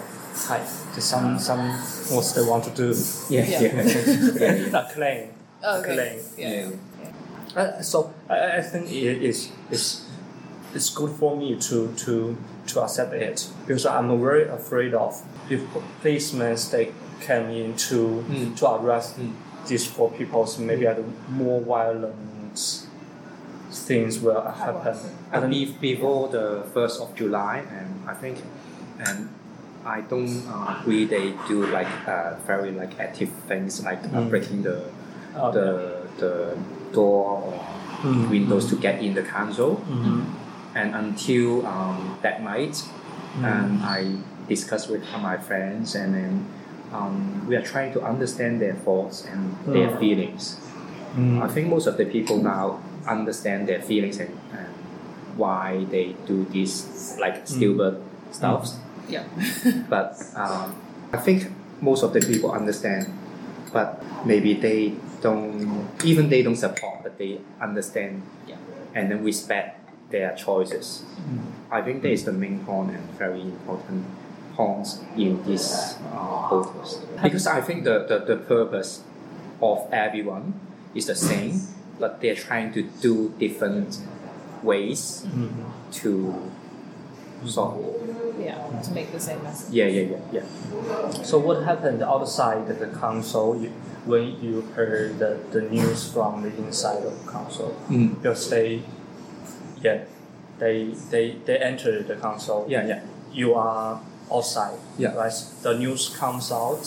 [0.49, 0.61] Hi.
[0.99, 1.61] Some some
[2.15, 2.89] what they want to do.
[3.29, 3.61] yeah Yeah.
[3.61, 3.83] yeah,
[4.41, 4.81] yeah, yeah.
[4.81, 5.29] A claim.
[5.63, 5.95] Oh, okay.
[5.95, 6.19] Claim.
[6.39, 6.71] Yeah.
[6.71, 7.61] Yeah.
[7.61, 10.02] Uh, so I, I think it is is
[10.75, 15.61] it's good for me to to to accept it because I'm very afraid of if
[16.01, 18.57] policemen they came in to Mm.
[18.57, 19.33] to arrest Mm.
[19.69, 22.15] these four people, so maybe the more violent
[23.71, 24.97] things will happen.
[25.33, 28.39] I believe before the first of July, and I think,
[28.99, 29.29] and
[29.85, 34.31] I don't uh, agree they do like uh, very like active things like uh, Mm.
[34.31, 34.79] breaking the
[35.35, 35.69] Oh, the
[36.19, 36.33] the
[36.93, 37.55] door or
[38.05, 38.29] Mm.
[38.31, 39.81] windows to get in the council.
[39.89, 40.25] Mhm.
[40.75, 42.83] And until um, that night,
[43.33, 43.45] Mm.
[43.49, 43.99] and I
[44.47, 46.47] discussed with my friends, and then
[46.93, 49.99] um, we are trying to understand their thoughts and their Mm.
[49.99, 50.61] feelings.
[51.17, 51.41] Mm.
[51.43, 54.69] I think most of the people now understand their feelings and, and
[55.37, 57.97] why they do this like stupid
[58.33, 58.69] stuff.
[59.09, 59.25] Yeah.
[59.89, 60.77] But um,
[61.13, 61.49] I think
[61.81, 63.07] most of the people understand,
[63.73, 68.57] but maybe they don't even they don't support, but they understand Yeah.
[68.95, 69.82] and then respect
[70.13, 71.03] their choices.
[71.19, 71.41] Mm.
[71.73, 74.05] I think that is the main point and very important
[74.55, 77.01] points in this uh, protest.
[77.23, 79.03] Because I think the, the, the purpose
[79.61, 80.55] of everyone
[80.95, 81.61] is the same,
[81.99, 83.99] but they're trying to do different
[84.63, 85.65] ways Mhm.
[86.05, 86.35] to
[87.47, 87.81] solve.
[88.39, 88.59] Yeah.
[88.83, 89.73] To make the same message.
[89.75, 91.11] Yeah, yeah, yeah, yeah.
[91.23, 93.71] So what happened outside the council you,
[94.05, 97.75] when you heard the, the news from the inside of the council?
[97.89, 98.21] Mm.
[98.21, 98.83] Because they,
[99.83, 100.05] yeah,
[100.59, 102.67] they they they entered the council.
[102.69, 103.01] Yeah, yeah.
[103.33, 104.01] You are
[104.33, 104.79] outside.
[104.99, 105.15] Yeah.
[105.15, 105.33] Right.
[105.63, 106.85] The news comes out.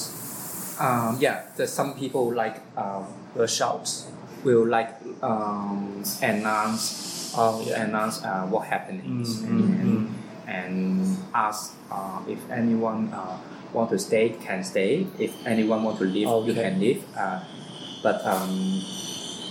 [0.79, 3.05] Um, yeah, there's some people like um,
[3.35, 4.07] The shouts.
[4.43, 4.91] will like
[5.23, 7.83] um, announce Oh yeah.
[7.83, 10.13] announce uh, what happenings Mm, and, mm,
[10.47, 13.35] and, ask uh, if anyone uh,
[13.73, 17.39] want to stay can stay if anyone want to leave you can leave uh,
[18.03, 18.79] but um,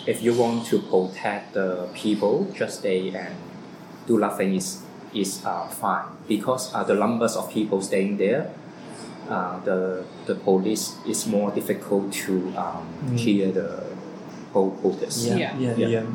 [0.06, 3.34] if you want to protect the people just stay and
[4.06, 4.82] do nothing is
[5.14, 8.50] is uh, fine because uh, the numbers of people staying there
[9.30, 13.18] uh, the the police is more difficult to um, Mm.
[13.22, 13.68] clear the
[14.52, 15.56] whole protest Yeah.
[15.58, 15.74] Yeah.
[15.76, 15.88] Yeah.
[15.88, 16.06] yeah.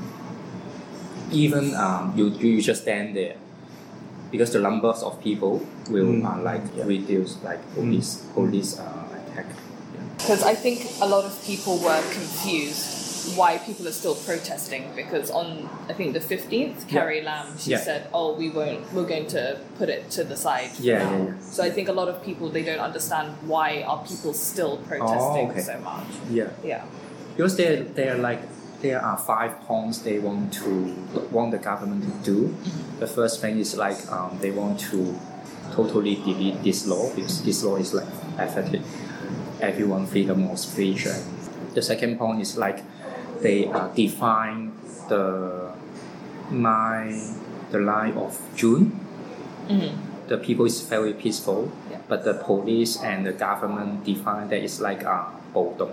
[1.31, 3.35] even um, you, you just stand there
[4.31, 6.25] because the numbers of people will Mm.
[6.25, 6.85] uh, like Yeah.
[6.85, 9.47] reduce like police police uh, attack.
[10.17, 12.98] Because I think a lot of people were confused
[13.35, 17.79] why people are still protesting because on I think the fifteenth, Carrie Lam she Yeah.
[17.79, 18.91] said, "Oh, we won't.
[18.93, 21.33] We're going to put it to the side." Yeah, yeah, yeah.
[21.41, 25.47] So I think a lot of people they don't understand why are people still protesting
[25.47, 25.61] Oh, okay.
[25.61, 26.07] so much.
[26.29, 26.83] Yeah, Yeah.
[27.35, 28.41] because there are like
[28.81, 30.95] there are five points they want to
[31.31, 32.55] want the government to do.
[32.99, 35.19] The first thing is like um, they want to
[35.75, 38.81] totally delete this law because this law is like affected
[39.61, 41.07] everyone freedom of speech.
[41.75, 42.79] The second point is like
[43.41, 44.71] they uh, define
[45.07, 45.71] the
[46.51, 47.19] line
[47.71, 48.91] the line of June.
[49.69, 49.91] Mhm.
[50.27, 51.97] The people is very peaceful, Yeah.
[52.07, 55.89] but the police and the government define that it's like uh, 暴动.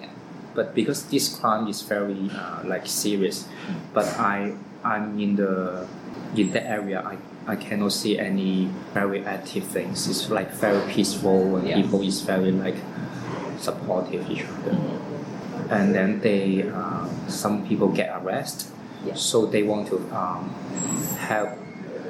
[0.00, 0.08] Yeah.
[0.54, 3.44] But because this crime is very uh, like serious,
[3.92, 4.52] but I
[4.84, 5.84] I'm in the
[6.36, 7.16] in that area I,
[7.52, 10.08] I cannot see any very active things.
[10.08, 11.76] It's like very peaceful and Yeah.
[11.76, 12.76] people is very like
[13.60, 14.76] supportive each other.
[15.70, 18.70] And then they uh, some people get arrested,
[19.06, 19.14] Yeah.
[19.14, 20.50] so they want to um,
[21.18, 21.50] help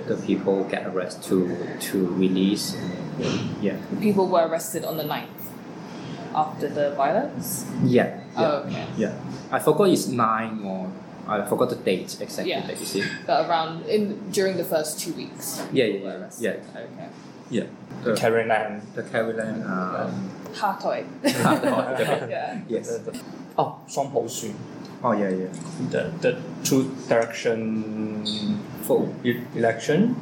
[0.08, 1.36] the people get arrested to
[1.92, 2.74] to release.
[3.60, 5.28] Yeah, People were arrested on the 9th
[6.34, 7.66] after the violence.
[7.84, 8.40] yeah, yeah.
[8.40, 8.86] Oh, okay.
[8.96, 9.12] Yeah,
[9.52, 10.88] I forgot it's nine or
[11.28, 12.50] I forgot the date exactly.
[12.50, 12.66] Yeah.
[12.66, 13.04] That is it.
[13.26, 15.60] But around in during the first two weeks.
[15.72, 17.08] Yeah, yeah, were yeah, Okay.
[17.50, 17.66] yeah.
[18.04, 18.80] The, Carrie Lam.
[18.94, 19.62] the Caroline.
[19.68, 21.04] Um, Hatoy.
[21.22, 21.28] the-
[22.30, 22.60] yeah.
[22.68, 22.98] yes.
[23.49, 24.51] The- the- Oh, 双普选
[25.01, 25.47] Oh yeah, yeah.
[25.91, 28.25] the the two direction
[28.83, 29.07] Full.
[29.23, 30.15] e- election.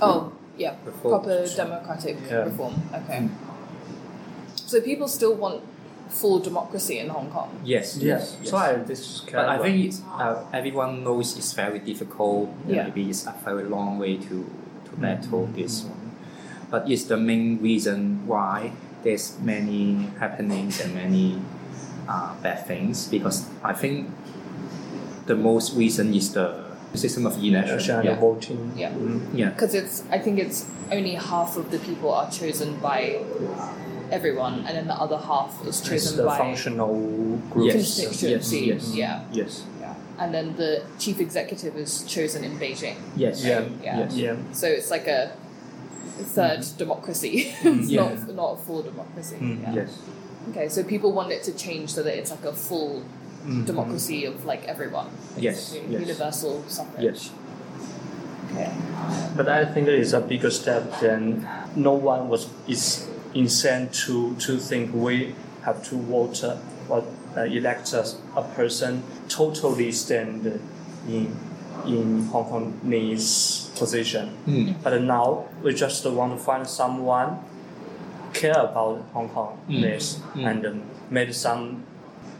[0.00, 0.74] Oh, yeah.
[0.84, 2.44] The full- Proper democratic Yeah.
[2.44, 2.74] reform.
[2.92, 3.28] Okay.
[4.66, 5.60] So people still want
[6.08, 7.48] full democracy in Hong Kong.
[7.64, 8.36] Yes, yes.
[8.40, 8.50] yes.
[8.50, 12.48] So I this but I think it's, uh, everyone knows it's very difficult.
[12.66, 12.84] Yeah.
[12.84, 14.44] Maybe it's a very long way to,
[14.88, 16.12] to battle this one.
[16.70, 18.72] But it's the main reason why
[19.04, 21.40] there's many happenings and many
[22.13, 24.09] uh, bad things because I think
[25.25, 27.69] the most reason is the system of election.
[27.73, 28.19] election and Yeah.
[28.19, 28.71] voting.
[28.75, 28.91] Yeah.
[28.91, 29.21] Mm.
[29.33, 29.49] yeah.
[29.49, 33.19] Because it's, I think it's only half of the people are chosen by
[34.11, 36.93] everyone, and then the other half is It's chosen the by functional
[37.49, 37.73] groups.
[37.75, 38.59] Yes, constituency.
[38.59, 38.95] yes, yes.
[38.95, 39.23] Yeah.
[39.31, 39.63] Yes.
[39.81, 39.95] Yeah.
[40.19, 42.97] And then the chief executive is chosen in Beijing.
[43.15, 43.43] Yes.
[43.43, 43.65] Yeah.
[43.81, 43.99] Yeah.
[43.99, 44.15] Yes.
[44.15, 44.35] Yeah.
[44.51, 45.31] So it's like a
[46.35, 47.55] third democracy.
[47.63, 48.01] it's Yeah.
[48.03, 49.37] not not a full democracy.
[49.41, 49.61] Mm.
[49.63, 49.73] Yeah.
[49.81, 49.91] Yes.
[50.49, 53.03] Okay, so people want it to change so that it's like a full
[53.45, 53.65] Mm.
[53.65, 55.07] democracy of like everyone.
[55.35, 55.99] Yes, yes.
[55.99, 57.03] Universal suffrage.
[57.03, 57.31] Yes.
[58.53, 58.71] Okay.
[59.35, 64.35] But I think it is a bigger step than no one was is insane to
[64.35, 66.55] to think we have to vote uh,
[66.87, 67.03] or
[67.35, 70.45] uh, elect us a person totally stand
[71.07, 71.27] in
[71.85, 74.29] in Hong Kongese position.
[74.47, 74.75] Mm.
[74.83, 77.39] But now we just want to find someone
[78.33, 80.45] care about Hong Kongness Mm.
[80.49, 81.83] and um, made some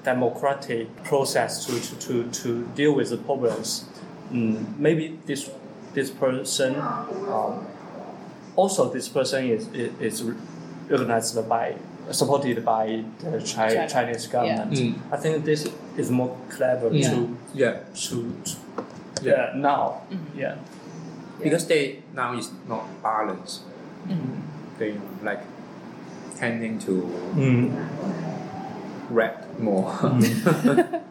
[0.04, 3.86] democratic process to, to, to, to deal with the problems.
[4.32, 5.50] Mm, maybe this
[5.94, 7.66] this person um,
[8.56, 10.24] also this person is, is, is
[10.90, 11.76] recognized by
[12.12, 13.88] supported by the Chi- China.
[13.90, 14.72] Chinese government.
[14.74, 14.96] Mm.
[15.12, 17.10] I think this is more clever Yeah.
[17.12, 18.56] to Yeah, to, to
[19.22, 19.32] Yeah.
[19.32, 20.40] yeah now Mm-hmm.
[20.40, 20.56] yeah
[21.42, 23.62] because they now is not balanced.
[24.08, 24.40] Mm-hmm.
[24.80, 25.42] They like
[26.44, 26.92] tending to
[27.36, 27.72] mm.
[29.10, 29.90] red more.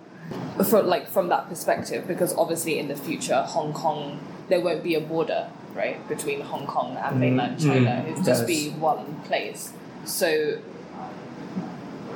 [0.69, 4.19] from like from that perspective because obviously in the future hong kong
[4.49, 8.23] there won't be a border right between hong kong and mainland Mm, china mm, it'll
[8.23, 8.55] just yes.
[8.55, 9.73] be one place
[10.05, 10.59] so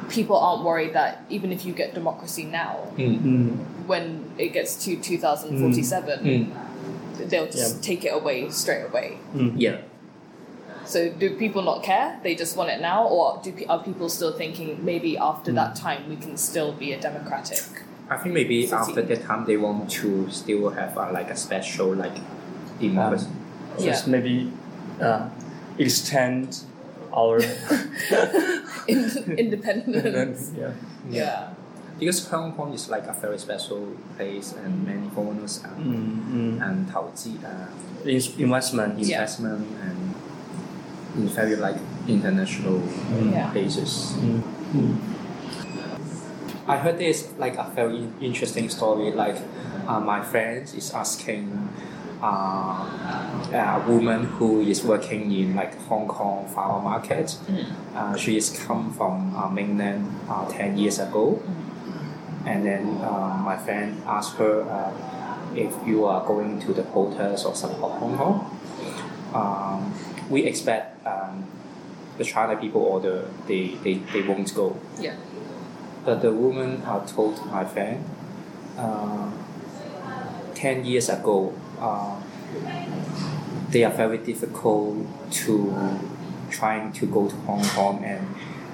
[0.08, 3.20] people aren't worried that even if you get democracy now Mm.
[3.22, 3.56] Mm.
[3.86, 7.28] when it gets to 2047 Mm.
[7.30, 7.82] they'll just Yeah.
[7.82, 9.52] take it away straight away Mm.
[9.56, 9.76] Yeah.
[10.86, 14.32] So do people not care they just want it now or do are people still
[14.32, 15.80] thinking maybe after that Mm.
[15.86, 17.62] time we can still be a democratic
[18.08, 18.76] I think maybe City.
[18.82, 22.16] after that time they want to still have uh, like a special like
[22.80, 23.26] democracy.
[23.80, 24.12] Just Yeah.
[24.14, 24.34] maybe
[25.02, 25.28] uh,
[25.78, 26.48] extend
[27.12, 27.40] our
[28.88, 30.70] In- independence yeah.
[31.10, 31.48] yeah
[31.98, 33.80] Because Hong Kong is like a very special
[34.16, 36.60] place and many foreigners uh, Mm, mm.
[36.62, 37.66] and 投资 uh,
[38.04, 39.16] In- investment Yeah.
[39.16, 39.96] investment and
[41.16, 41.76] in very like
[42.08, 42.82] international
[43.32, 43.50] Yeah.
[43.50, 44.14] places.
[44.20, 44.42] Mm.
[44.74, 44.96] Mm.
[46.68, 49.12] I heard this like a very interesting story.
[49.12, 49.36] Like
[49.88, 51.68] uh, my friend is asking
[52.22, 52.82] uh,
[53.52, 57.36] a woman who is working in like Hong Kong flower market.
[57.94, 61.40] Uh, she is come from uh, mainland uh, ten years ago,
[62.44, 64.90] and then uh, my friend asked her uh,
[65.54, 68.50] if you are going to the protest or support Hong Kong.
[69.34, 69.94] Um,
[70.30, 71.44] we expect um,
[72.18, 74.76] the China people or the they, they, they won't go.
[75.00, 75.14] yeah
[76.04, 78.04] But the woman uh, told my friend,
[78.78, 79.30] uh,
[80.54, 82.16] 10 years ago, uh,
[83.70, 84.96] they are very difficult
[85.30, 85.98] to
[86.50, 88.24] trying to go to Hong Kong and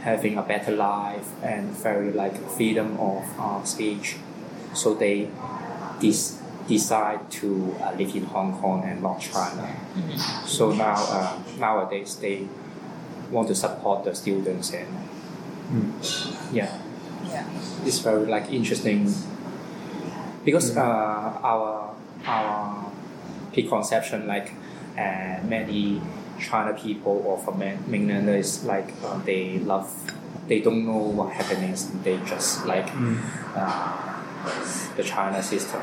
[0.02, 4.16] having a better life and very like freedom of uh, speech.
[4.74, 5.28] So they
[6.00, 9.68] dis- decide to uh, live in Hong Kong and not China.
[10.46, 12.46] So now uh, nowadays they
[13.30, 14.88] want to support the students and
[16.52, 16.78] yeah.
[17.24, 17.48] Yeah.
[17.84, 19.12] It's very like interesting.
[20.44, 21.94] Because uh, our
[22.26, 22.92] our
[23.52, 24.52] preconception like
[24.98, 26.00] uh, many
[26.40, 29.88] China people or from mainlanders like uh, they love
[30.48, 32.88] they don't know what happiness they just like
[33.54, 34.11] uh,
[34.96, 35.80] the China system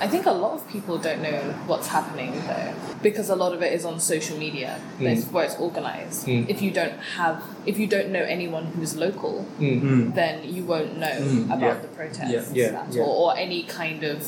[0.00, 3.62] I think a lot of people don't know what's happening though, because a lot of
[3.62, 6.26] it is on social media, that's where it's organized.
[6.26, 6.48] Mm.
[6.48, 10.12] If you don't have, if you don't know anyone who's local, Mm.
[10.16, 11.74] then you won't know Mm, about yeah.
[11.84, 13.02] the protests Yeah, yeah, at yeah.
[13.02, 14.18] all, or any kind of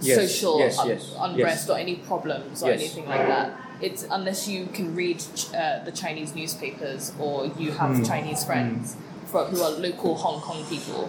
[0.00, 1.70] Yes, social yes, un- yes, unrest yes.
[1.70, 2.80] or any problems or Yes.
[2.80, 3.52] anything like that.
[3.80, 5.22] It's unless you can read
[5.54, 8.06] uh, the Chinese newspapers or you have Mm.
[8.06, 8.96] Chinese friends
[9.30, 11.08] for, who are local Hong Kong people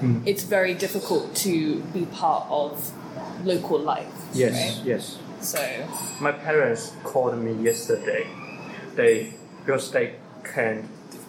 [0.00, 0.22] Mm.
[0.26, 2.90] It's very difficult to be part of
[3.44, 4.12] local life.
[4.32, 4.86] yes Right?
[4.86, 5.58] yes So
[6.20, 8.26] My parents called me yesterday.
[8.96, 10.14] They because they
[10.54, 10.88] can.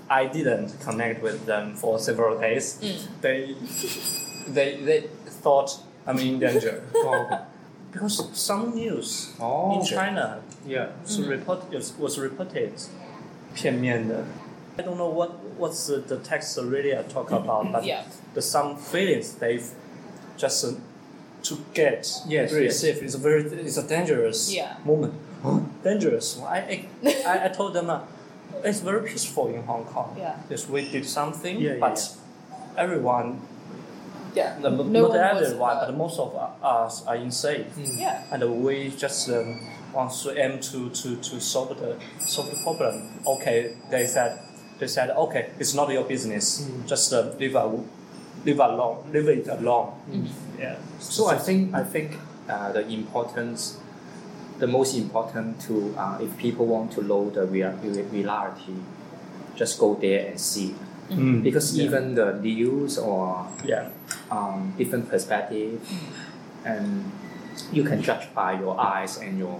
[0.09, 2.79] I didn't connect with them for several days.
[3.21, 3.55] They,
[4.47, 5.01] they, they
[5.43, 7.41] thought I'm in danger oh, okay.
[7.91, 9.95] because some news Oh, in okay.
[9.95, 12.71] China yeah was report was, was reported
[13.55, 14.23] 片面的.
[14.78, 18.02] I don't know what what's the, the text really I talk about, but Yeah.
[18.34, 19.68] the some feelings they've
[20.36, 20.72] just uh,
[21.42, 22.78] to get Yes, really yes.
[22.80, 23.02] safe.
[23.02, 24.76] It's a very it's a dangerous Yeah.
[24.84, 25.14] moment.
[25.82, 26.38] dangerous.
[26.40, 26.86] I I,
[27.26, 28.00] I, I told them uh,
[28.64, 30.16] it's very peaceful in Hong Kong.
[30.18, 30.36] Yeah.
[30.50, 31.98] Yes, we did something, Yeah, yeah, but
[32.76, 33.40] everyone,
[34.34, 38.22] yeah, no, no not one was, everyone, uh, but most of us are insane yeah,
[38.30, 39.60] and we just um,
[39.92, 43.20] want to aim to, to, to solve the solve the problem.
[43.26, 44.38] Okay, they said
[44.80, 46.66] they said okay, it's not your business.
[46.86, 47.66] Just uh, leave a,
[48.44, 49.92] leave alone, leave it alone.
[50.58, 50.76] Yeah.
[50.98, 52.16] So I think I think
[52.48, 53.78] uh, the importance,
[54.58, 58.74] the most important to uh, if people want to know the real, real- reality,
[59.54, 60.74] just go there and see.
[61.10, 61.42] Mm.
[61.42, 61.84] Because Yeah.
[61.86, 63.88] even the news or yeah.
[64.30, 65.80] um, different perspective,
[66.64, 67.10] and
[67.72, 69.58] you can judge by your eyes and your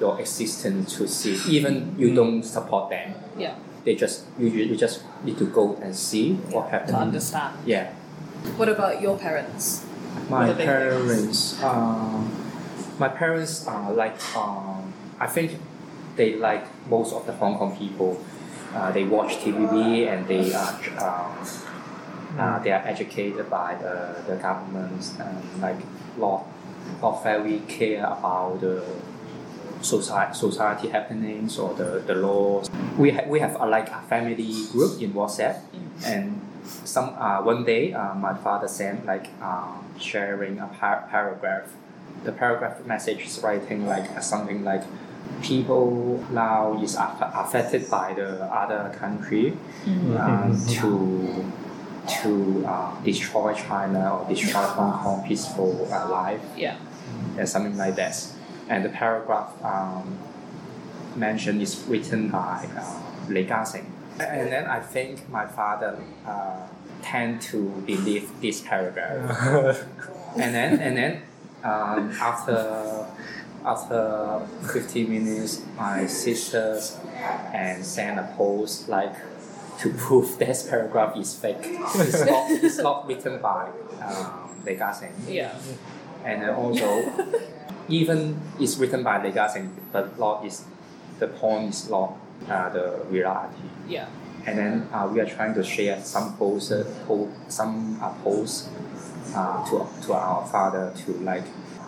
[0.00, 1.38] your existence to see.
[1.56, 3.54] Even you don't support them, Yeah.
[3.84, 6.90] They just you, you just need to go and see what happened.
[6.92, 7.56] To understand.
[7.66, 7.92] Yeah.
[8.56, 9.84] What about your parents?
[10.28, 10.68] My What do they think?
[10.70, 12.30] parents, um,
[12.98, 15.58] my parents are like, um, I think
[16.16, 18.22] they like most of the Hong Kong people.
[18.74, 21.46] Uh, they watch TVB and they are, um,
[22.38, 25.78] uh, they are educated by the, the government and like
[26.16, 26.46] not,
[27.02, 28.84] not very care about the
[29.82, 32.69] society, society happenings or the, the laws.
[33.00, 35.56] We, ha- we have a, like a family group in WhatsApp.
[36.04, 41.66] And some uh, one day uh, my father sent like uh, sharing a par- paragraph.
[42.24, 44.84] The paragraph message is writing like uh, something like
[45.42, 49.56] people now is aff- affected by the other country
[50.16, 50.48] uh,
[50.80, 51.44] to
[52.22, 56.40] to uh, destroy China or destroy Hong Kong peaceful uh, life.
[56.56, 56.76] Yeah.
[57.38, 58.16] and something like that.
[58.68, 60.18] And the paragraph um,
[61.16, 63.92] mentioned is written by uh, Ka-shing.
[64.18, 66.66] And then I think my father uh,
[67.02, 69.86] tend to believe this paragraph.
[70.36, 71.22] and then and then
[71.64, 73.06] um, after
[73.64, 74.40] after
[74.72, 76.98] 15 minutes, my sisters
[77.52, 79.14] and sent a post like
[79.78, 81.56] to prove this paragraph is fake.
[81.60, 83.68] It's not, it's not written by
[84.02, 85.54] um, Ka-shing Yeah.
[86.24, 87.10] and then also
[87.88, 90.64] even it's written by Li Ka-shing, but not is
[91.20, 92.16] the point is not
[92.48, 93.62] uh, the reality.
[93.88, 94.08] Yeah.
[94.46, 96.72] And then uh, we are trying to share some posts,
[97.06, 98.68] po- some uh, posts
[99.36, 101.44] uh, to to our father to like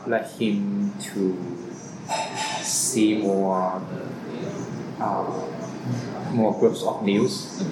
[0.06, 1.36] let him to
[2.62, 3.80] see more
[5.00, 5.24] uh,
[6.32, 7.62] more groups of news.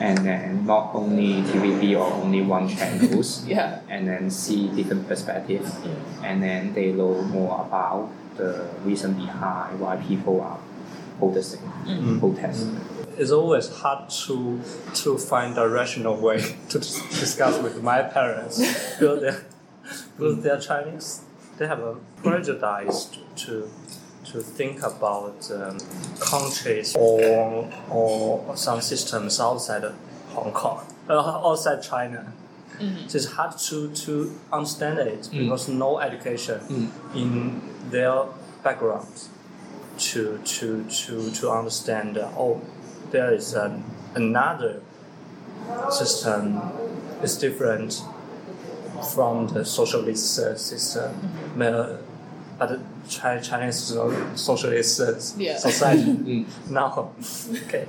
[0.00, 3.80] And then not only TVB or only one channels, Yeah.
[3.90, 5.70] and then see different perspectives,
[6.24, 10.58] and then they know more about the reason behind why people are
[11.18, 11.60] protesting.
[12.20, 12.80] protesting.
[13.18, 14.60] It's always hard to
[14.94, 18.58] to find a rational way to discuss with my parents
[18.98, 19.44] because they're,
[20.16, 21.22] because they're Chinese.
[21.56, 23.70] They have a prejudice to
[24.26, 25.78] to think about um,
[26.20, 29.94] countries or or some systems outside of
[30.34, 31.14] Hong Kong, uh,
[31.48, 32.32] outside China.
[33.08, 36.60] So it's hard to, to understand it because no education
[37.14, 38.24] in their
[38.62, 39.08] background
[39.98, 42.60] to to to to understand uh, oh
[43.12, 43.82] there is an,
[44.14, 44.82] another
[45.90, 46.60] system
[47.22, 48.02] is different
[49.14, 51.10] from the socialist uh, system.
[51.60, 51.96] Uh,
[52.58, 53.94] but Chi- Chinese
[54.34, 55.56] socialist uh, Yeah.
[55.56, 56.46] society.
[56.70, 57.12] Now
[57.64, 57.86] okay.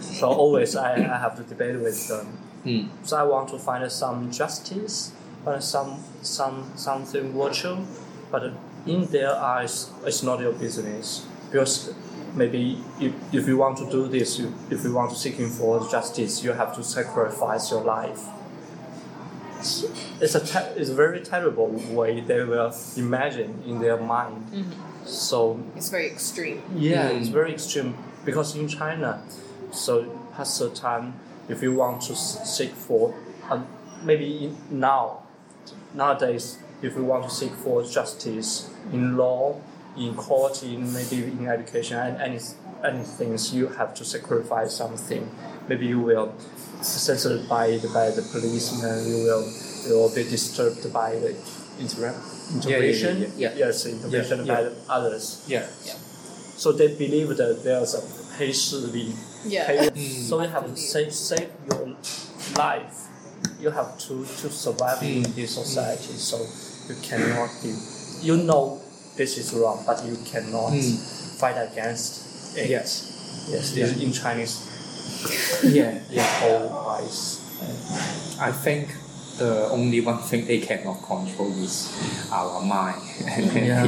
[0.00, 2.26] So always I, I have to debate with them
[2.64, 2.88] Mm.
[3.04, 5.12] so I want to find some justice,
[5.44, 7.86] find some some something virtual,
[8.30, 8.52] but
[8.86, 11.92] in their eyes, it's not your business because
[12.34, 15.80] maybe if, if you want to do this, you, if you want to seeking for
[15.90, 18.20] justice, you have to sacrifice your life.
[19.58, 19.84] It's,
[20.20, 24.44] it's a te- it's a very terrible way they will imagine in their mind.
[25.04, 26.62] So It's very extreme.
[26.74, 27.18] yeah, Mm.
[27.20, 27.94] it's very extreme
[28.24, 29.22] because in China,
[29.72, 30.04] so
[30.36, 31.14] past the time,
[31.49, 33.13] if you want to s- seek for,
[33.49, 33.65] um,
[34.03, 35.23] maybe in, now,
[35.93, 39.55] nowadays, if you want to seek for justice in law,
[39.97, 42.39] in court, in maybe in education, and any
[42.83, 45.29] anything, you have to sacrifice something.
[45.69, 46.33] Maybe you will
[46.81, 49.07] censored by the, by the policeman.
[49.07, 49.43] You will
[49.87, 51.33] you will be disturbed by the
[51.79, 52.13] inter-
[52.53, 53.31] intervention.
[53.37, 53.67] yeah, yeah.
[53.67, 54.69] Yes, intervention Yeah, by yeah.
[54.69, 55.43] the others.
[55.47, 55.65] Yeah.
[56.57, 58.01] So they believe that there's a
[58.37, 59.13] 黑势力
[59.44, 59.66] yeah.
[59.66, 60.28] 黑人 mm.
[60.28, 61.96] So you have to save save your
[62.56, 63.08] life.
[63.60, 65.34] You have to, to survive in mm.
[65.34, 65.64] this mm.
[65.64, 66.14] society.
[66.16, 66.38] So
[66.88, 67.72] you cannot be.
[68.22, 68.80] You know
[69.16, 71.38] this is wrong, but you cannot Mm.
[71.38, 72.68] fight against it.
[72.68, 73.46] Yes.
[73.48, 73.74] Yes.
[73.76, 73.86] Yeah.
[73.86, 74.60] In Chinese,
[75.64, 75.98] Yeah.
[76.10, 76.22] Yeah.
[76.40, 77.40] whole wise.
[78.40, 78.88] I think
[79.38, 81.88] the only one thing they cannot control is
[82.32, 83.86] our mind, and Yeah.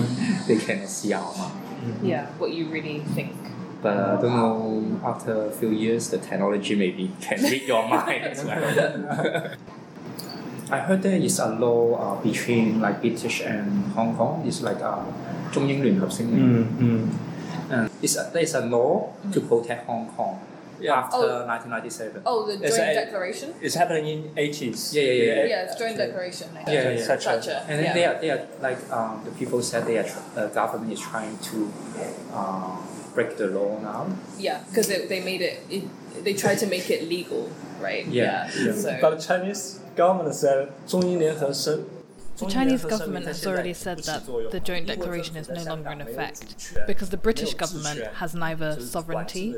[0.49, 1.61] they, they cannot see our mind.
[2.03, 2.27] Yeah.
[2.39, 3.33] What you really think.
[3.82, 5.00] But I don't know.
[5.06, 9.54] After a few years, the technology maybe can read your mind as well.
[10.70, 14.44] I heard there is a law uh, between like British and Hong Kong.
[14.46, 15.04] It's like a
[15.52, 16.68] 中英联合声明。
[16.80, 17.08] Mm,
[17.70, 20.40] And it's a, there's a law to protect Hong Kong
[20.80, 20.94] Yeah.
[21.00, 21.48] after Oh.
[21.48, 22.22] 1997.
[22.26, 23.50] Oh, the It's joint a- declaration.
[23.62, 24.94] It's happening in 80s.
[24.94, 25.46] Yeah, yeah, yeah, yeah.
[25.48, 26.48] Yeah, it's joint declaration.
[26.54, 27.04] Like Yeah, yeah, yeah.
[27.06, 27.58] Such a- Such a.
[27.68, 27.94] And then yeah.
[27.96, 31.00] they are, they are like um, the people said they are tr- the government is
[31.00, 31.72] trying to
[32.34, 32.76] uh,
[33.14, 34.08] break the law now.
[34.38, 35.84] Yeah, because they, they made it, it.
[36.24, 38.06] They tried to make it legal, right?
[38.08, 38.74] Yeah, yeah.
[38.74, 38.98] So.
[39.02, 41.86] But the Chinese government said 中英联合声
[42.38, 46.78] The Chinese government has already said that the joint declaration is no longer in effect
[46.86, 49.56] because the British government has neither sovereignty,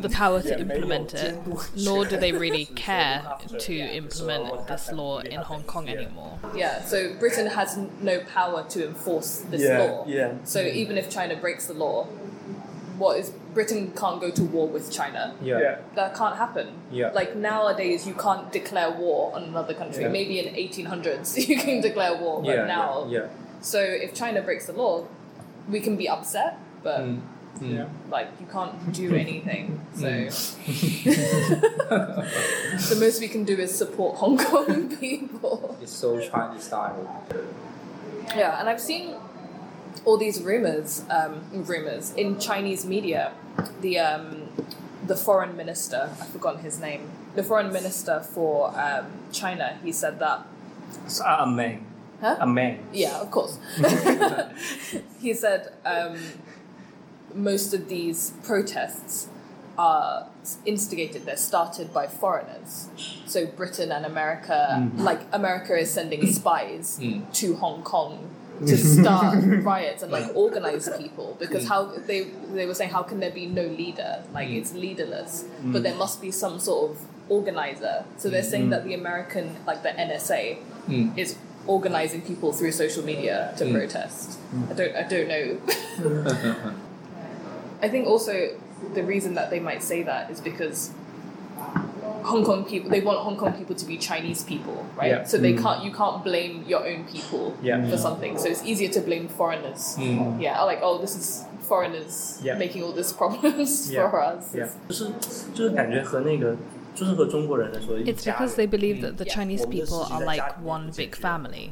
[0.00, 1.38] the power to implement it,
[1.76, 3.22] nor do they really care
[3.60, 6.40] to implement this law in Hong Kong anymore.
[6.52, 10.04] Yeah, so Britain has no power to enforce this Yeah, law.
[10.08, 10.32] yeah.
[10.42, 12.08] So even if China breaks the law,
[13.01, 13.27] what is
[13.57, 15.23] Britain can't go to war with China.
[15.41, 15.79] Yeah.
[15.95, 16.67] That can't happen.
[16.91, 17.09] Yeah.
[17.19, 20.03] Like nowadays, you can't declare war on another country.
[20.03, 20.17] Yeah.
[20.19, 22.65] Maybe in 1800s you can declare war, but Yeah.
[22.77, 23.07] now.
[23.09, 23.27] Yeah.
[23.71, 24.93] So if China breaks the law,
[25.73, 26.51] we can be upset,
[26.83, 27.19] but Mm.
[27.59, 27.73] Mm.
[27.77, 27.87] Yeah.
[28.15, 29.65] like you can't do anything.
[30.01, 30.31] So Mm.
[32.89, 35.77] the most we can do is support Hong Kong people.
[35.81, 37.01] It's so Chinese style.
[38.41, 39.15] Yeah, and I've seen
[40.05, 43.33] all these rumors, um, rumors in Chinese media.
[43.81, 44.49] The um,
[45.05, 47.09] the foreign minister, I've forgotten his name.
[47.35, 50.45] The foreign minister for um, China, he said that.
[51.25, 51.85] A man.
[52.21, 52.37] Huh?
[52.39, 52.79] A man.
[52.93, 53.57] Yeah, of course.
[55.19, 56.17] he said um,
[57.33, 59.27] most of these protests
[59.77, 60.27] are
[60.65, 62.89] instigated, they're started by foreigners.
[63.25, 67.31] So Britain and America, like America is sending spies Mm.
[67.33, 68.29] to Hong Kong
[68.67, 73.19] to start riots and like organize people because how they they were saying how can
[73.19, 74.23] there be no leader?
[74.33, 74.57] Like mm.
[74.57, 75.83] it's leaderless but mm.
[75.83, 76.97] there must be some sort of
[77.29, 78.05] organizer.
[78.17, 78.71] So they're saying mm.
[78.71, 81.15] that the American like the NSA Mm.
[81.17, 81.37] is
[81.67, 84.39] organizing people through social media to protest.
[84.69, 86.73] I don't I don't know.
[87.81, 88.57] I think also
[88.93, 90.91] the reason that they might say that is because
[92.22, 95.10] Hong Kong people they want Hong Kong people to be Chinese people, right?
[95.10, 95.24] Yeah.
[95.24, 97.88] So they can't you can't blame your own people Yeah.
[97.88, 98.36] for something.
[98.38, 99.96] So it's easier to blame foreigners.
[99.98, 100.40] Mm.
[100.40, 102.58] Yeah, like oh this is foreigners Yeah.
[102.58, 104.10] making all these problems Yeah.
[104.10, 104.54] for us.
[104.54, 104.68] Yeah.
[104.88, 105.10] 就 是
[105.54, 111.71] 就是感觉和那个就是和中国人来说， It's because they believe that the Chinese people are like one big family.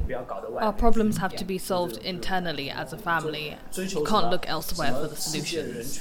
[0.58, 3.56] Our problems have to be solved internally as a family.
[3.76, 5.98] You can't look elsewhere for the solutions.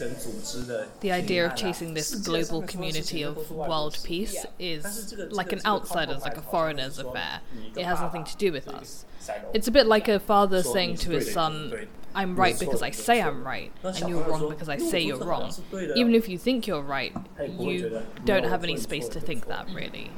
[1.02, 6.38] The idea of chasing this global community of world peace is like an outsider's, like
[6.38, 7.42] a foreigner's affair.
[7.76, 9.06] It has nothing to do with us.
[9.54, 13.22] It's a bit like a father saying to his son, I'm right because I say
[13.22, 15.54] I'm right, and you're wrong because I say you're wrong.
[15.96, 17.16] Even if you think you're right,
[17.60, 20.12] you don't have any space to think that, really.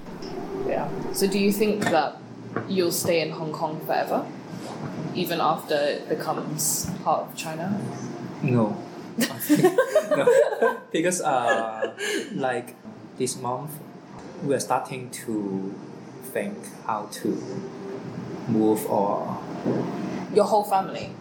[0.67, 0.89] Yeah.
[1.13, 2.17] So, do you think that
[2.67, 4.25] you'll stay in Hong Kong forever,
[5.15, 7.79] even after it becomes part of China?
[8.41, 8.81] No.
[9.49, 10.77] no.
[10.91, 11.93] Because, uh,
[12.33, 12.75] like,
[13.17, 13.71] this month,
[14.43, 15.75] we're starting to
[16.23, 17.29] think how to
[18.47, 19.39] move or.
[20.33, 21.11] Your whole family?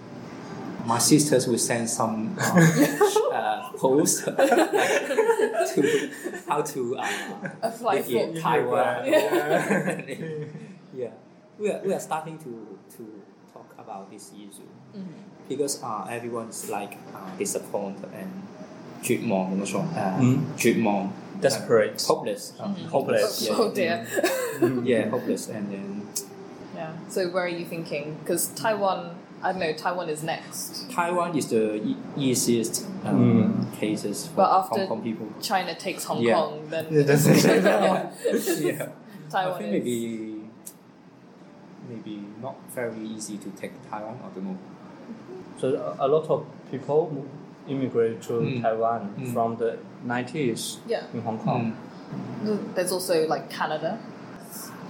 [0.90, 3.30] my sisters will send some uh, oh.
[3.38, 4.24] uh, posts
[5.70, 6.10] to
[6.48, 7.06] how to uh,
[7.62, 9.06] apply for Taiwan.
[9.06, 10.02] Yeah.
[11.02, 11.12] yeah.
[11.60, 12.52] we are we are starting to
[12.96, 13.02] to
[13.54, 15.22] talk about this issue mm -hmm.
[15.46, 18.32] because uh, everyone's like uh, disappointed and.
[21.40, 21.96] Desperate.
[21.96, 22.12] Uh, mm-hmm.
[22.12, 22.42] hopeless.
[22.60, 22.92] Um, mm -hmm.
[22.92, 23.32] Hopeless.
[23.40, 23.60] Oh, yeah.
[23.60, 23.96] Oh dear.
[24.84, 25.10] yeah, mm-hmm.
[25.14, 25.48] hopeless.
[25.48, 25.88] And then.
[26.76, 26.92] Yeah.
[27.08, 28.04] So where are you thinking?
[28.20, 30.90] Because Taiwan I don't know, Taiwan is next.
[30.90, 33.16] Taiwan is the e- easiest um,
[33.70, 33.78] Mm.
[33.78, 35.26] cases for But after- Hong Kong people.
[35.40, 36.34] China takes Hong Yeah.
[36.34, 37.00] Kong, then yeah.
[39.28, 39.84] I Taiwan think is.
[39.84, 40.40] maybe
[41.88, 44.18] maybe not very easy to take Taiwan.
[44.24, 44.58] I don't know.
[45.60, 45.66] So
[45.98, 47.24] a a lot of people
[47.68, 48.62] immigrate to Mm.
[48.62, 49.32] Taiwan Mm.
[49.32, 51.04] from the 90s Yeah.
[51.14, 51.72] in Hong Kong.
[52.74, 53.98] There's also like Canada.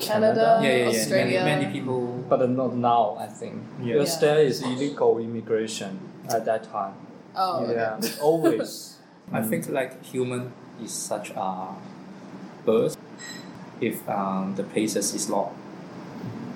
[0.01, 0.35] Canada?
[0.35, 0.89] Canada, Yeah, yeah, yeah.
[0.91, 1.41] Australia.
[1.45, 2.25] Many, many people.
[2.29, 3.63] But not now, I think.
[3.83, 3.95] Yeah.
[3.95, 4.21] Because Yeah.
[4.29, 5.99] there is illegal immigration
[6.29, 6.95] at that time.
[7.37, 7.75] Oh, okay.
[7.75, 8.97] yeah, always.
[9.33, 11.69] I think like human is such a
[12.67, 12.97] birth.
[13.81, 15.53] If um, the places is not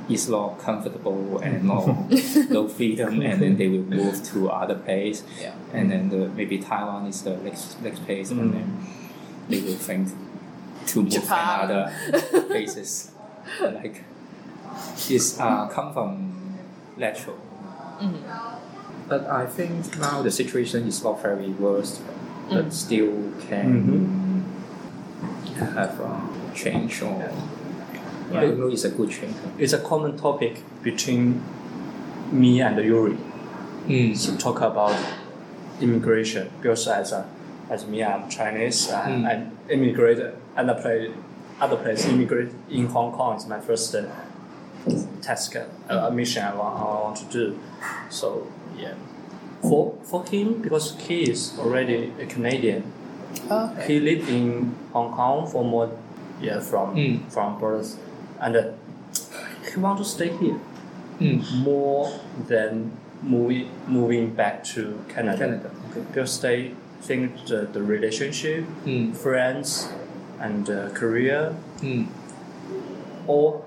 [0.08, 2.06] is not comfortable and no
[2.50, 5.54] no freedom, and then they will move to other place, Yeah.
[5.72, 8.40] and then the, maybe Taiwan is the next next place, Mm.
[8.40, 8.68] and then
[9.48, 10.08] they will think
[10.88, 11.70] to move Japan.
[11.70, 11.92] another
[12.52, 13.10] places.
[13.60, 14.04] Like
[15.08, 16.58] it's uh, come from
[16.96, 17.36] natural.
[18.00, 19.08] Mm-hmm.
[19.08, 22.00] But I think now the situation is not very worse,
[22.48, 22.72] but mm.
[22.72, 24.44] still can
[25.54, 25.64] mm-hmm.
[25.76, 27.30] have a change or
[28.32, 29.36] I don't know it's a good change.
[29.58, 31.42] It's a common topic between
[32.32, 33.18] me and Yuri
[33.86, 34.24] mm.
[34.24, 34.96] to talk about
[35.80, 37.28] immigration because as a,
[37.70, 39.30] as me I'm Chinese uh, mm.
[39.30, 39.68] and Mm.
[39.68, 41.10] I immigrated other place
[41.60, 44.02] other place immigrate in Hong Kong is my first uh,
[45.22, 47.58] task uh, uh, mission I want, I want to do
[48.10, 48.46] so
[48.76, 48.94] yeah
[49.62, 52.92] for for him because he is already a Canadian
[53.50, 53.86] okay.
[53.86, 55.90] he lived in Hong Kong for more
[56.40, 57.30] yeah from Mm.
[57.30, 57.98] from birth
[58.40, 58.62] and uh,
[59.72, 60.58] he want to stay here
[61.20, 61.62] Mm.
[61.62, 62.10] more
[62.48, 62.90] than
[63.22, 65.38] moving moving back to Canada.
[65.38, 65.70] Canada.
[65.90, 66.00] Okay.
[66.10, 69.14] Because they think the, the relationship, Mm.
[69.16, 69.88] friends,
[70.40, 72.06] and uh, career Mm.
[73.26, 73.64] all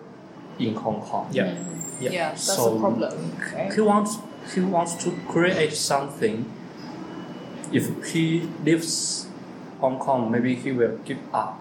[0.60, 1.28] in Hong Kong.
[1.32, 1.54] Yeah.
[2.00, 2.30] Yeah, Yeah.
[2.30, 3.14] that's So- a problem.
[3.42, 3.70] Okay.
[3.76, 4.18] He wants
[4.56, 6.46] he wants to create something.
[7.72, 9.28] If he leaves
[9.82, 11.60] Hong Kong, maybe he will give up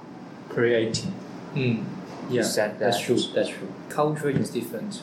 [0.48, 1.12] creating.
[1.54, 1.84] Mm.
[2.30, 2.42] Yeah.
[2.44, 3.18] said That's true.
[3.34, 3.68] That's true.
[3.88, 5.02] Culture is different.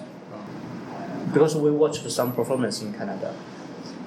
[1.33, 3.33] Because we watched some performance in Canada.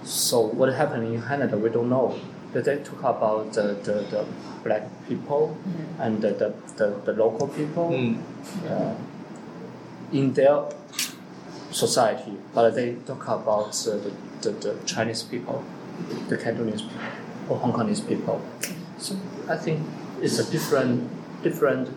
[0.04, 2.14] So what happened in Canada, we don't know.
[2.52, 4.24] But they talk about the, the, the
[4.64, 5.56] black people
[5.98, 8.18] and the, the, the, the local people Mm.
[8.70, 8.94] uh,
[10.12, 10.62] in their
[11.70, 15.62] society, but they talk about uh, the, the, the Chinese people,
[16.28, 17.00] the Cantonese people,
[17.48, 18.40] or Hong Kongese people.
[18.98, 19.16] So
[19.48, 19.86] I think
[20.22, 21.10] it's a different
[21.42, 21.88] different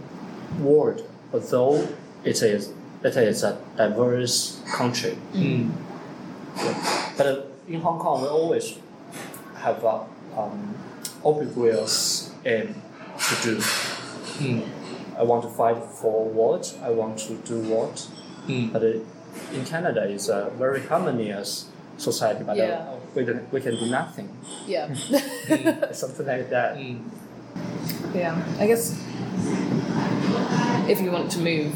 [0.60, 1.88] world, although
[2.24, 2.74] it is
[3.04, 5.18] it is a diverse country.
[5.34, 5.72] Mm.
[7.18, 8.78] But uh, in Hong Kong, we always
[9.58, 10.06] have a
[10.38, 10.75] um,
[11.23, 12.75] obvious aim
[13.19, 13.57] to do.
[13.57, 14.67] Mm.
[15.17, 18.07] I want to fight for what, I want to do what.
[18.47, 18.71] Mm.
[18.71, 21.67] But uh, in Canada, it's a very harmonious
[21.97, 22.95] society, but uh, Yeah.
[23.15, 24.30] we, can, we can do nothing.
[24.65, 24.93] Yeah.
[25.91, 26.77] Something like that.
[26.77, 27.01] Mm.
[28.15, 28.41] yeah.
[28.59, 28.93] I guess
[30.89, 31.75] if you want to move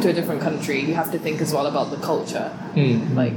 [0.00, 2.50] to a different country, you have to think as well about the culture.
[2.74, 3.14] Mm.
[3.14, 3.34] Like,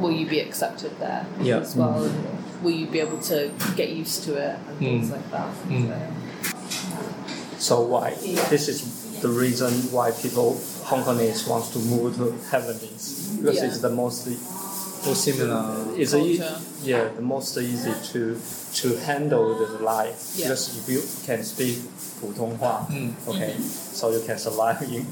[0.00, 1.58] will you be accepted there Yeah.
[1.58, 2.08] as well?
[2.57, 5.11] And will you be able to get used to it and things Mm.
[5.11, 5.49] like that?
[5.69, 5.89] Mm.
[5.89, 6.97] So-
[7.59, 8.13] So why?
[8.49, 8.81] This is
[9.21, 13.37] the reason why people, Hong Kongese, wants to move to Heavenlies.
[13.39, 13.65] Because Yeah.
[13.65, 14.27] it's the most
[15.07, 15.75] Or similar.
[15.95, 16.57] it's a, e- Culture.
[16.83, 18.39] yeah the most easy to
[18.81, 20.47] to handle the life Yeah.
[20.49, 21.77] because if you can speak
[22.19, 23.11] 普通话 Mm.
[23.27, 23.53] okay
[23.93, 25.05] so you can survive in,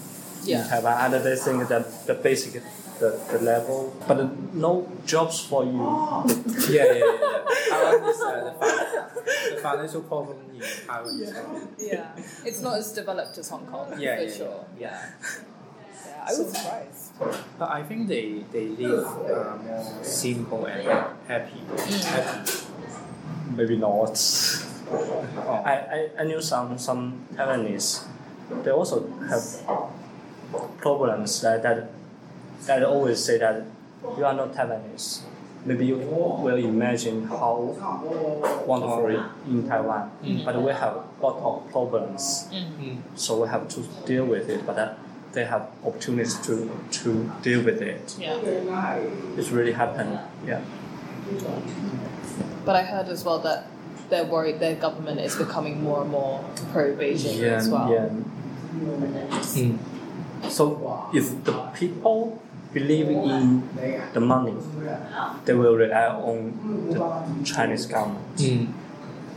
[0.47, 0.62] yeah.
[0.62, 2.62] in Taiwan and they think that the basic
[3.01, 4.18] the, the level but
[4.55, 5.76] no jobs for you
[6.70, 7.05] Yeah, yeah, yeah.
[7.05, 7.38] yeah.
[7.70, 11.20] Taiwan is uh, the, fin- the financial problem in Taiwan.
[11.20, 11.34] is-
[11.92, 12.16] Yeah.
[12.49, 14.64] It's not as developed as Hong Kong, Yeah, for yeah, sure.
[14.80, 15.11] yeah.
[16.07, 17.03] Yeah, I was surprised.
[17.59, 20.82] But I think they they live uh, more simple and
[21.28, 21.61] happy.
[22.03, 22.51] Happy.
[23.57, 24.16] maybe not
[24.88, 25.62] Oh.
[25.66, 28.05] I, I, I knew some some Taiwanese
[28.62, 29.42] they also have
[30.78, 31.88] problems that, that
[32.66, 33.64] that always say that
[34.16, 35.20] you are not Taiwanese.
[35.64, 37.74] Maybe you will imagine how
[38.66, 39.09] wonderful
[39.49, 40.11] in Taiwan,
[40.44, 42.99] but we have a lot of problems, Mm.
[43.16, 44.64] so we have to deal with it.
[44.64, 44.94] But uh,
[45.32, 46.70] they have opportunities to
[47.03, 48.14] to deal with it.
[48.18, 48.38] Yeah.
[49.36, 50.18] It's really happened.
[50.47, 50.61] Yeah.
[52.64, 53.66] But I heard as well that
[54.09, 57.57] they're worried their government is becoming more and more pro Beijing Yeah.
[57.59, 57.90] as well.
[57.90, 58.09] Yeah.
[58.78, 59.78] Mm.
[60.49, 63.62] So if the people believe in
[64.12, 64.55] the money,
[65.45, 66.53] they will rely on
[66.91, 68.68] the Chinese government Mm.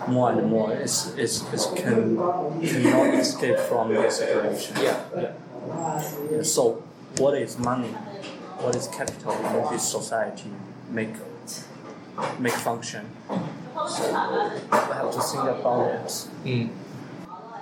[0.08, 0.72] more and more.
[0.74, 4.76] It's, it's, it's can, cannot escape from the situation.
[4.82, 5.32] Yeah, yeah.
[6.32, 6.84] Yeah, So
[7.18, 7.89] what is money?
[8.60, 10.52] What is capital in this society
[10.89, 11.14] make
[12.39, 13.06] make function?
[13.88, 16.28] So we have to think about it.
[16.45, 16.70] Mm.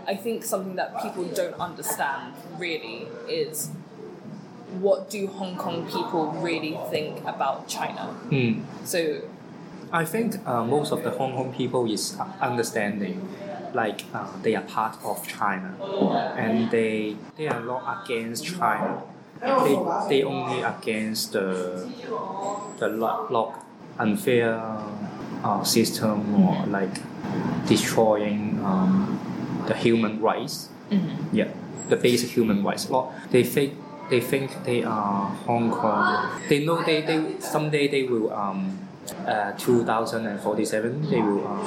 [0.08, 3.70] I think something that people don't understand really is
[4.80, 8.16] what do Hong Kong people really think about China?
[8.30, 8.64] Mm.
[8.86, 9.22] So
[9.92, 13.28] I think uh, most of the Hong Kong people is understanding,
[13.74, 15.76] like uh, they are part of China,
[16.36, 19.04] and they they are not against China.
[19.42, 19.76] They
[20.10, 21.88] they only against the
[22.80, 23.66] the lock
[24.00, 24.60] unfair
[25.44, 26.96] uh, system or like
[27.66, 29.17] destroying um,
[29.68, 30.70] the human rights.
[31.34, 31.50] Yeah,
[31.90, 32.90] the basic human rights.
[32.90, 33.74] Well, they think
[34.10, 36.42] they think they are Hong Kong.
[36.50, 38.80] They know they, they someday they will um
[39.26, 41.64] uh 2047 they will um,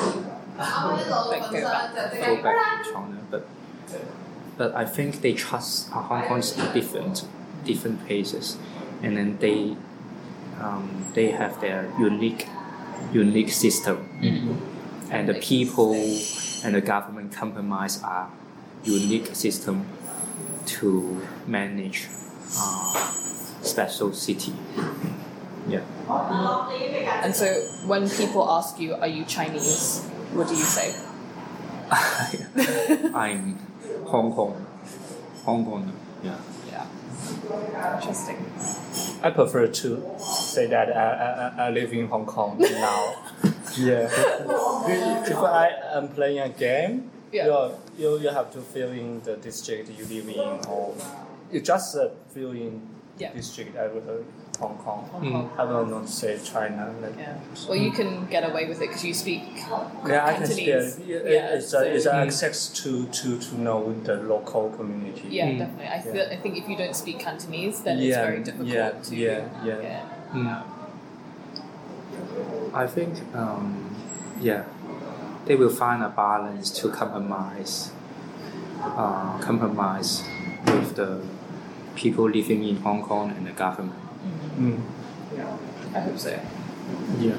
[1.31, 1.95] like go back.
[2.27, 3.19] go back to China.
[3.31, 3.47] But
[4.59, 7.25] but I think they trust uh, Hong Kong is different
[7.65, 8.57] different places,
[9.03, 9.77] and then they
[10.61, 12.47] um, they have their unique
[13.13, 13.97] unique system,
[15.11, 15.95] and the people
[16.65, 18.29] and the government compromise a
[18.85, 19.87] unique system
[20.67, 22.09] to manage
[22.57, 23.11] uh,
[23.63, 24.55] special city.
[25.69, 25.81] Yeah.
[27.23, 27.47] And so
[27.87, 30.03] when people ask you, are you Chinese?
[30.33, 30.95] What do you say?
[33.15, 33.59] I'm
[34.07, 34.67] Hong Kong.
[35.45, 35.93] Hong Kong.
[36.23, 36.39] Yeah.
[36.69, 37.97] Yeah.
[37.97, 38.37] Interesting.
[39.23, 43.15] I prefer to say that I, I, I live in Hong Kong now.
[43.79, 44.09] yeah.
[45.27, 47.47] if I am playing a game, Yeah.
[47.47, 50.95] you, you, you have to fill in the district you live in, or
[51.53, 52.81] you just uh, fill in
[53.19, 53.33] Yeah.
[53.33, 53.77] district.
[53.77, 54.25] I will heard
[54.59, 55.09] Hong Kong.
[55.13, 55.51] Hong Kong.
[55.59, 56.93] I will not say China.
[57.01, 57.37] Like, Yeah.
[57.69, 59.43] Well, you can get away with it because you speak
[60.07, 60.67] Yeah, I can speak.
[60.67, 60.99] Cantonese.
[61.07, 62.27] Yeah, Yeah, it's, so- a, it's Mm.
[62.27, 65.29] access to, to, to know the local community.
[65.31, 65.59] Yeah, Mm.
[65.59, 65.87] definitely.
[65.87, 66.13] I, Yeah.
[66.13, 69.17] feel, I think if you don't speak Cantonese, then it's very difficult yeah, to.
[69.17, 70.03] yeah, yeah.
[70.35, 70.63] yeah.
[72.71, 72.75] Mm.
[72.77, 73.97] I think, um,
[74.41, 74.65] yeah,
[75.47, 77.93] they will find a balance to compromise,
[78.83, 80.23] uh, compromise
[80.67, 81.23] with the
[81.97, 83.99] people living in Hong Kong and the government.
[84.59, 84.81] Mm.
[85.95, 86.39] I hope so.
[87.19, 87.37] Yeah.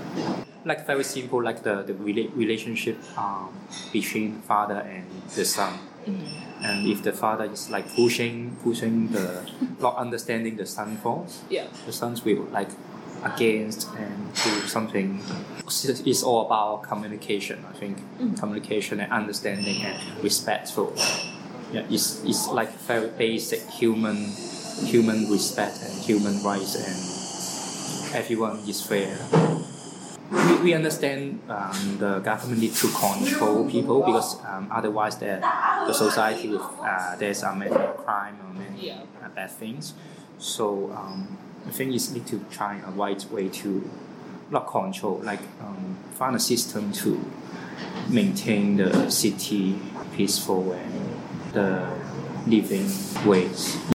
[0.66, 3.50] Like very simple, like the, the rela- relationship um,
[3.92, 5.06] between father and
[5.36, 5.80] the son.
[6.64, 11.66] And if the father is like pushing, pushing the, not understanding the son faults, Yeah.
[11.86, 12.70] the sons will like
[13.24, 15.22] against and do something.
[15.65, 17.65] It's all about communication.
[17.69, 17.97] I think
[18.39, 20.93] communication and understanding and respectful.
[21.72, 24.34] Yeah, it's, it's like very basic human
[24.86, 29.17] human respect and human rights and everyone is fair.
[30.32, 35.39] We, we understand um, the government need to control people because um, otherwise the,
[35.88, 39.93] the society will, uh, there's a many crime or many uh, bad things.
[40.38, 41.38] So um,
[41.68, 43.89] I think it's need to try a right way to
[44.49, 47.24] not control, like um, find a system to
[48.09, 49.80] maintain the city
[50.16, 51.88] peaceful and the
[52.47, 52.89] living
[53.26, 53.78] ways.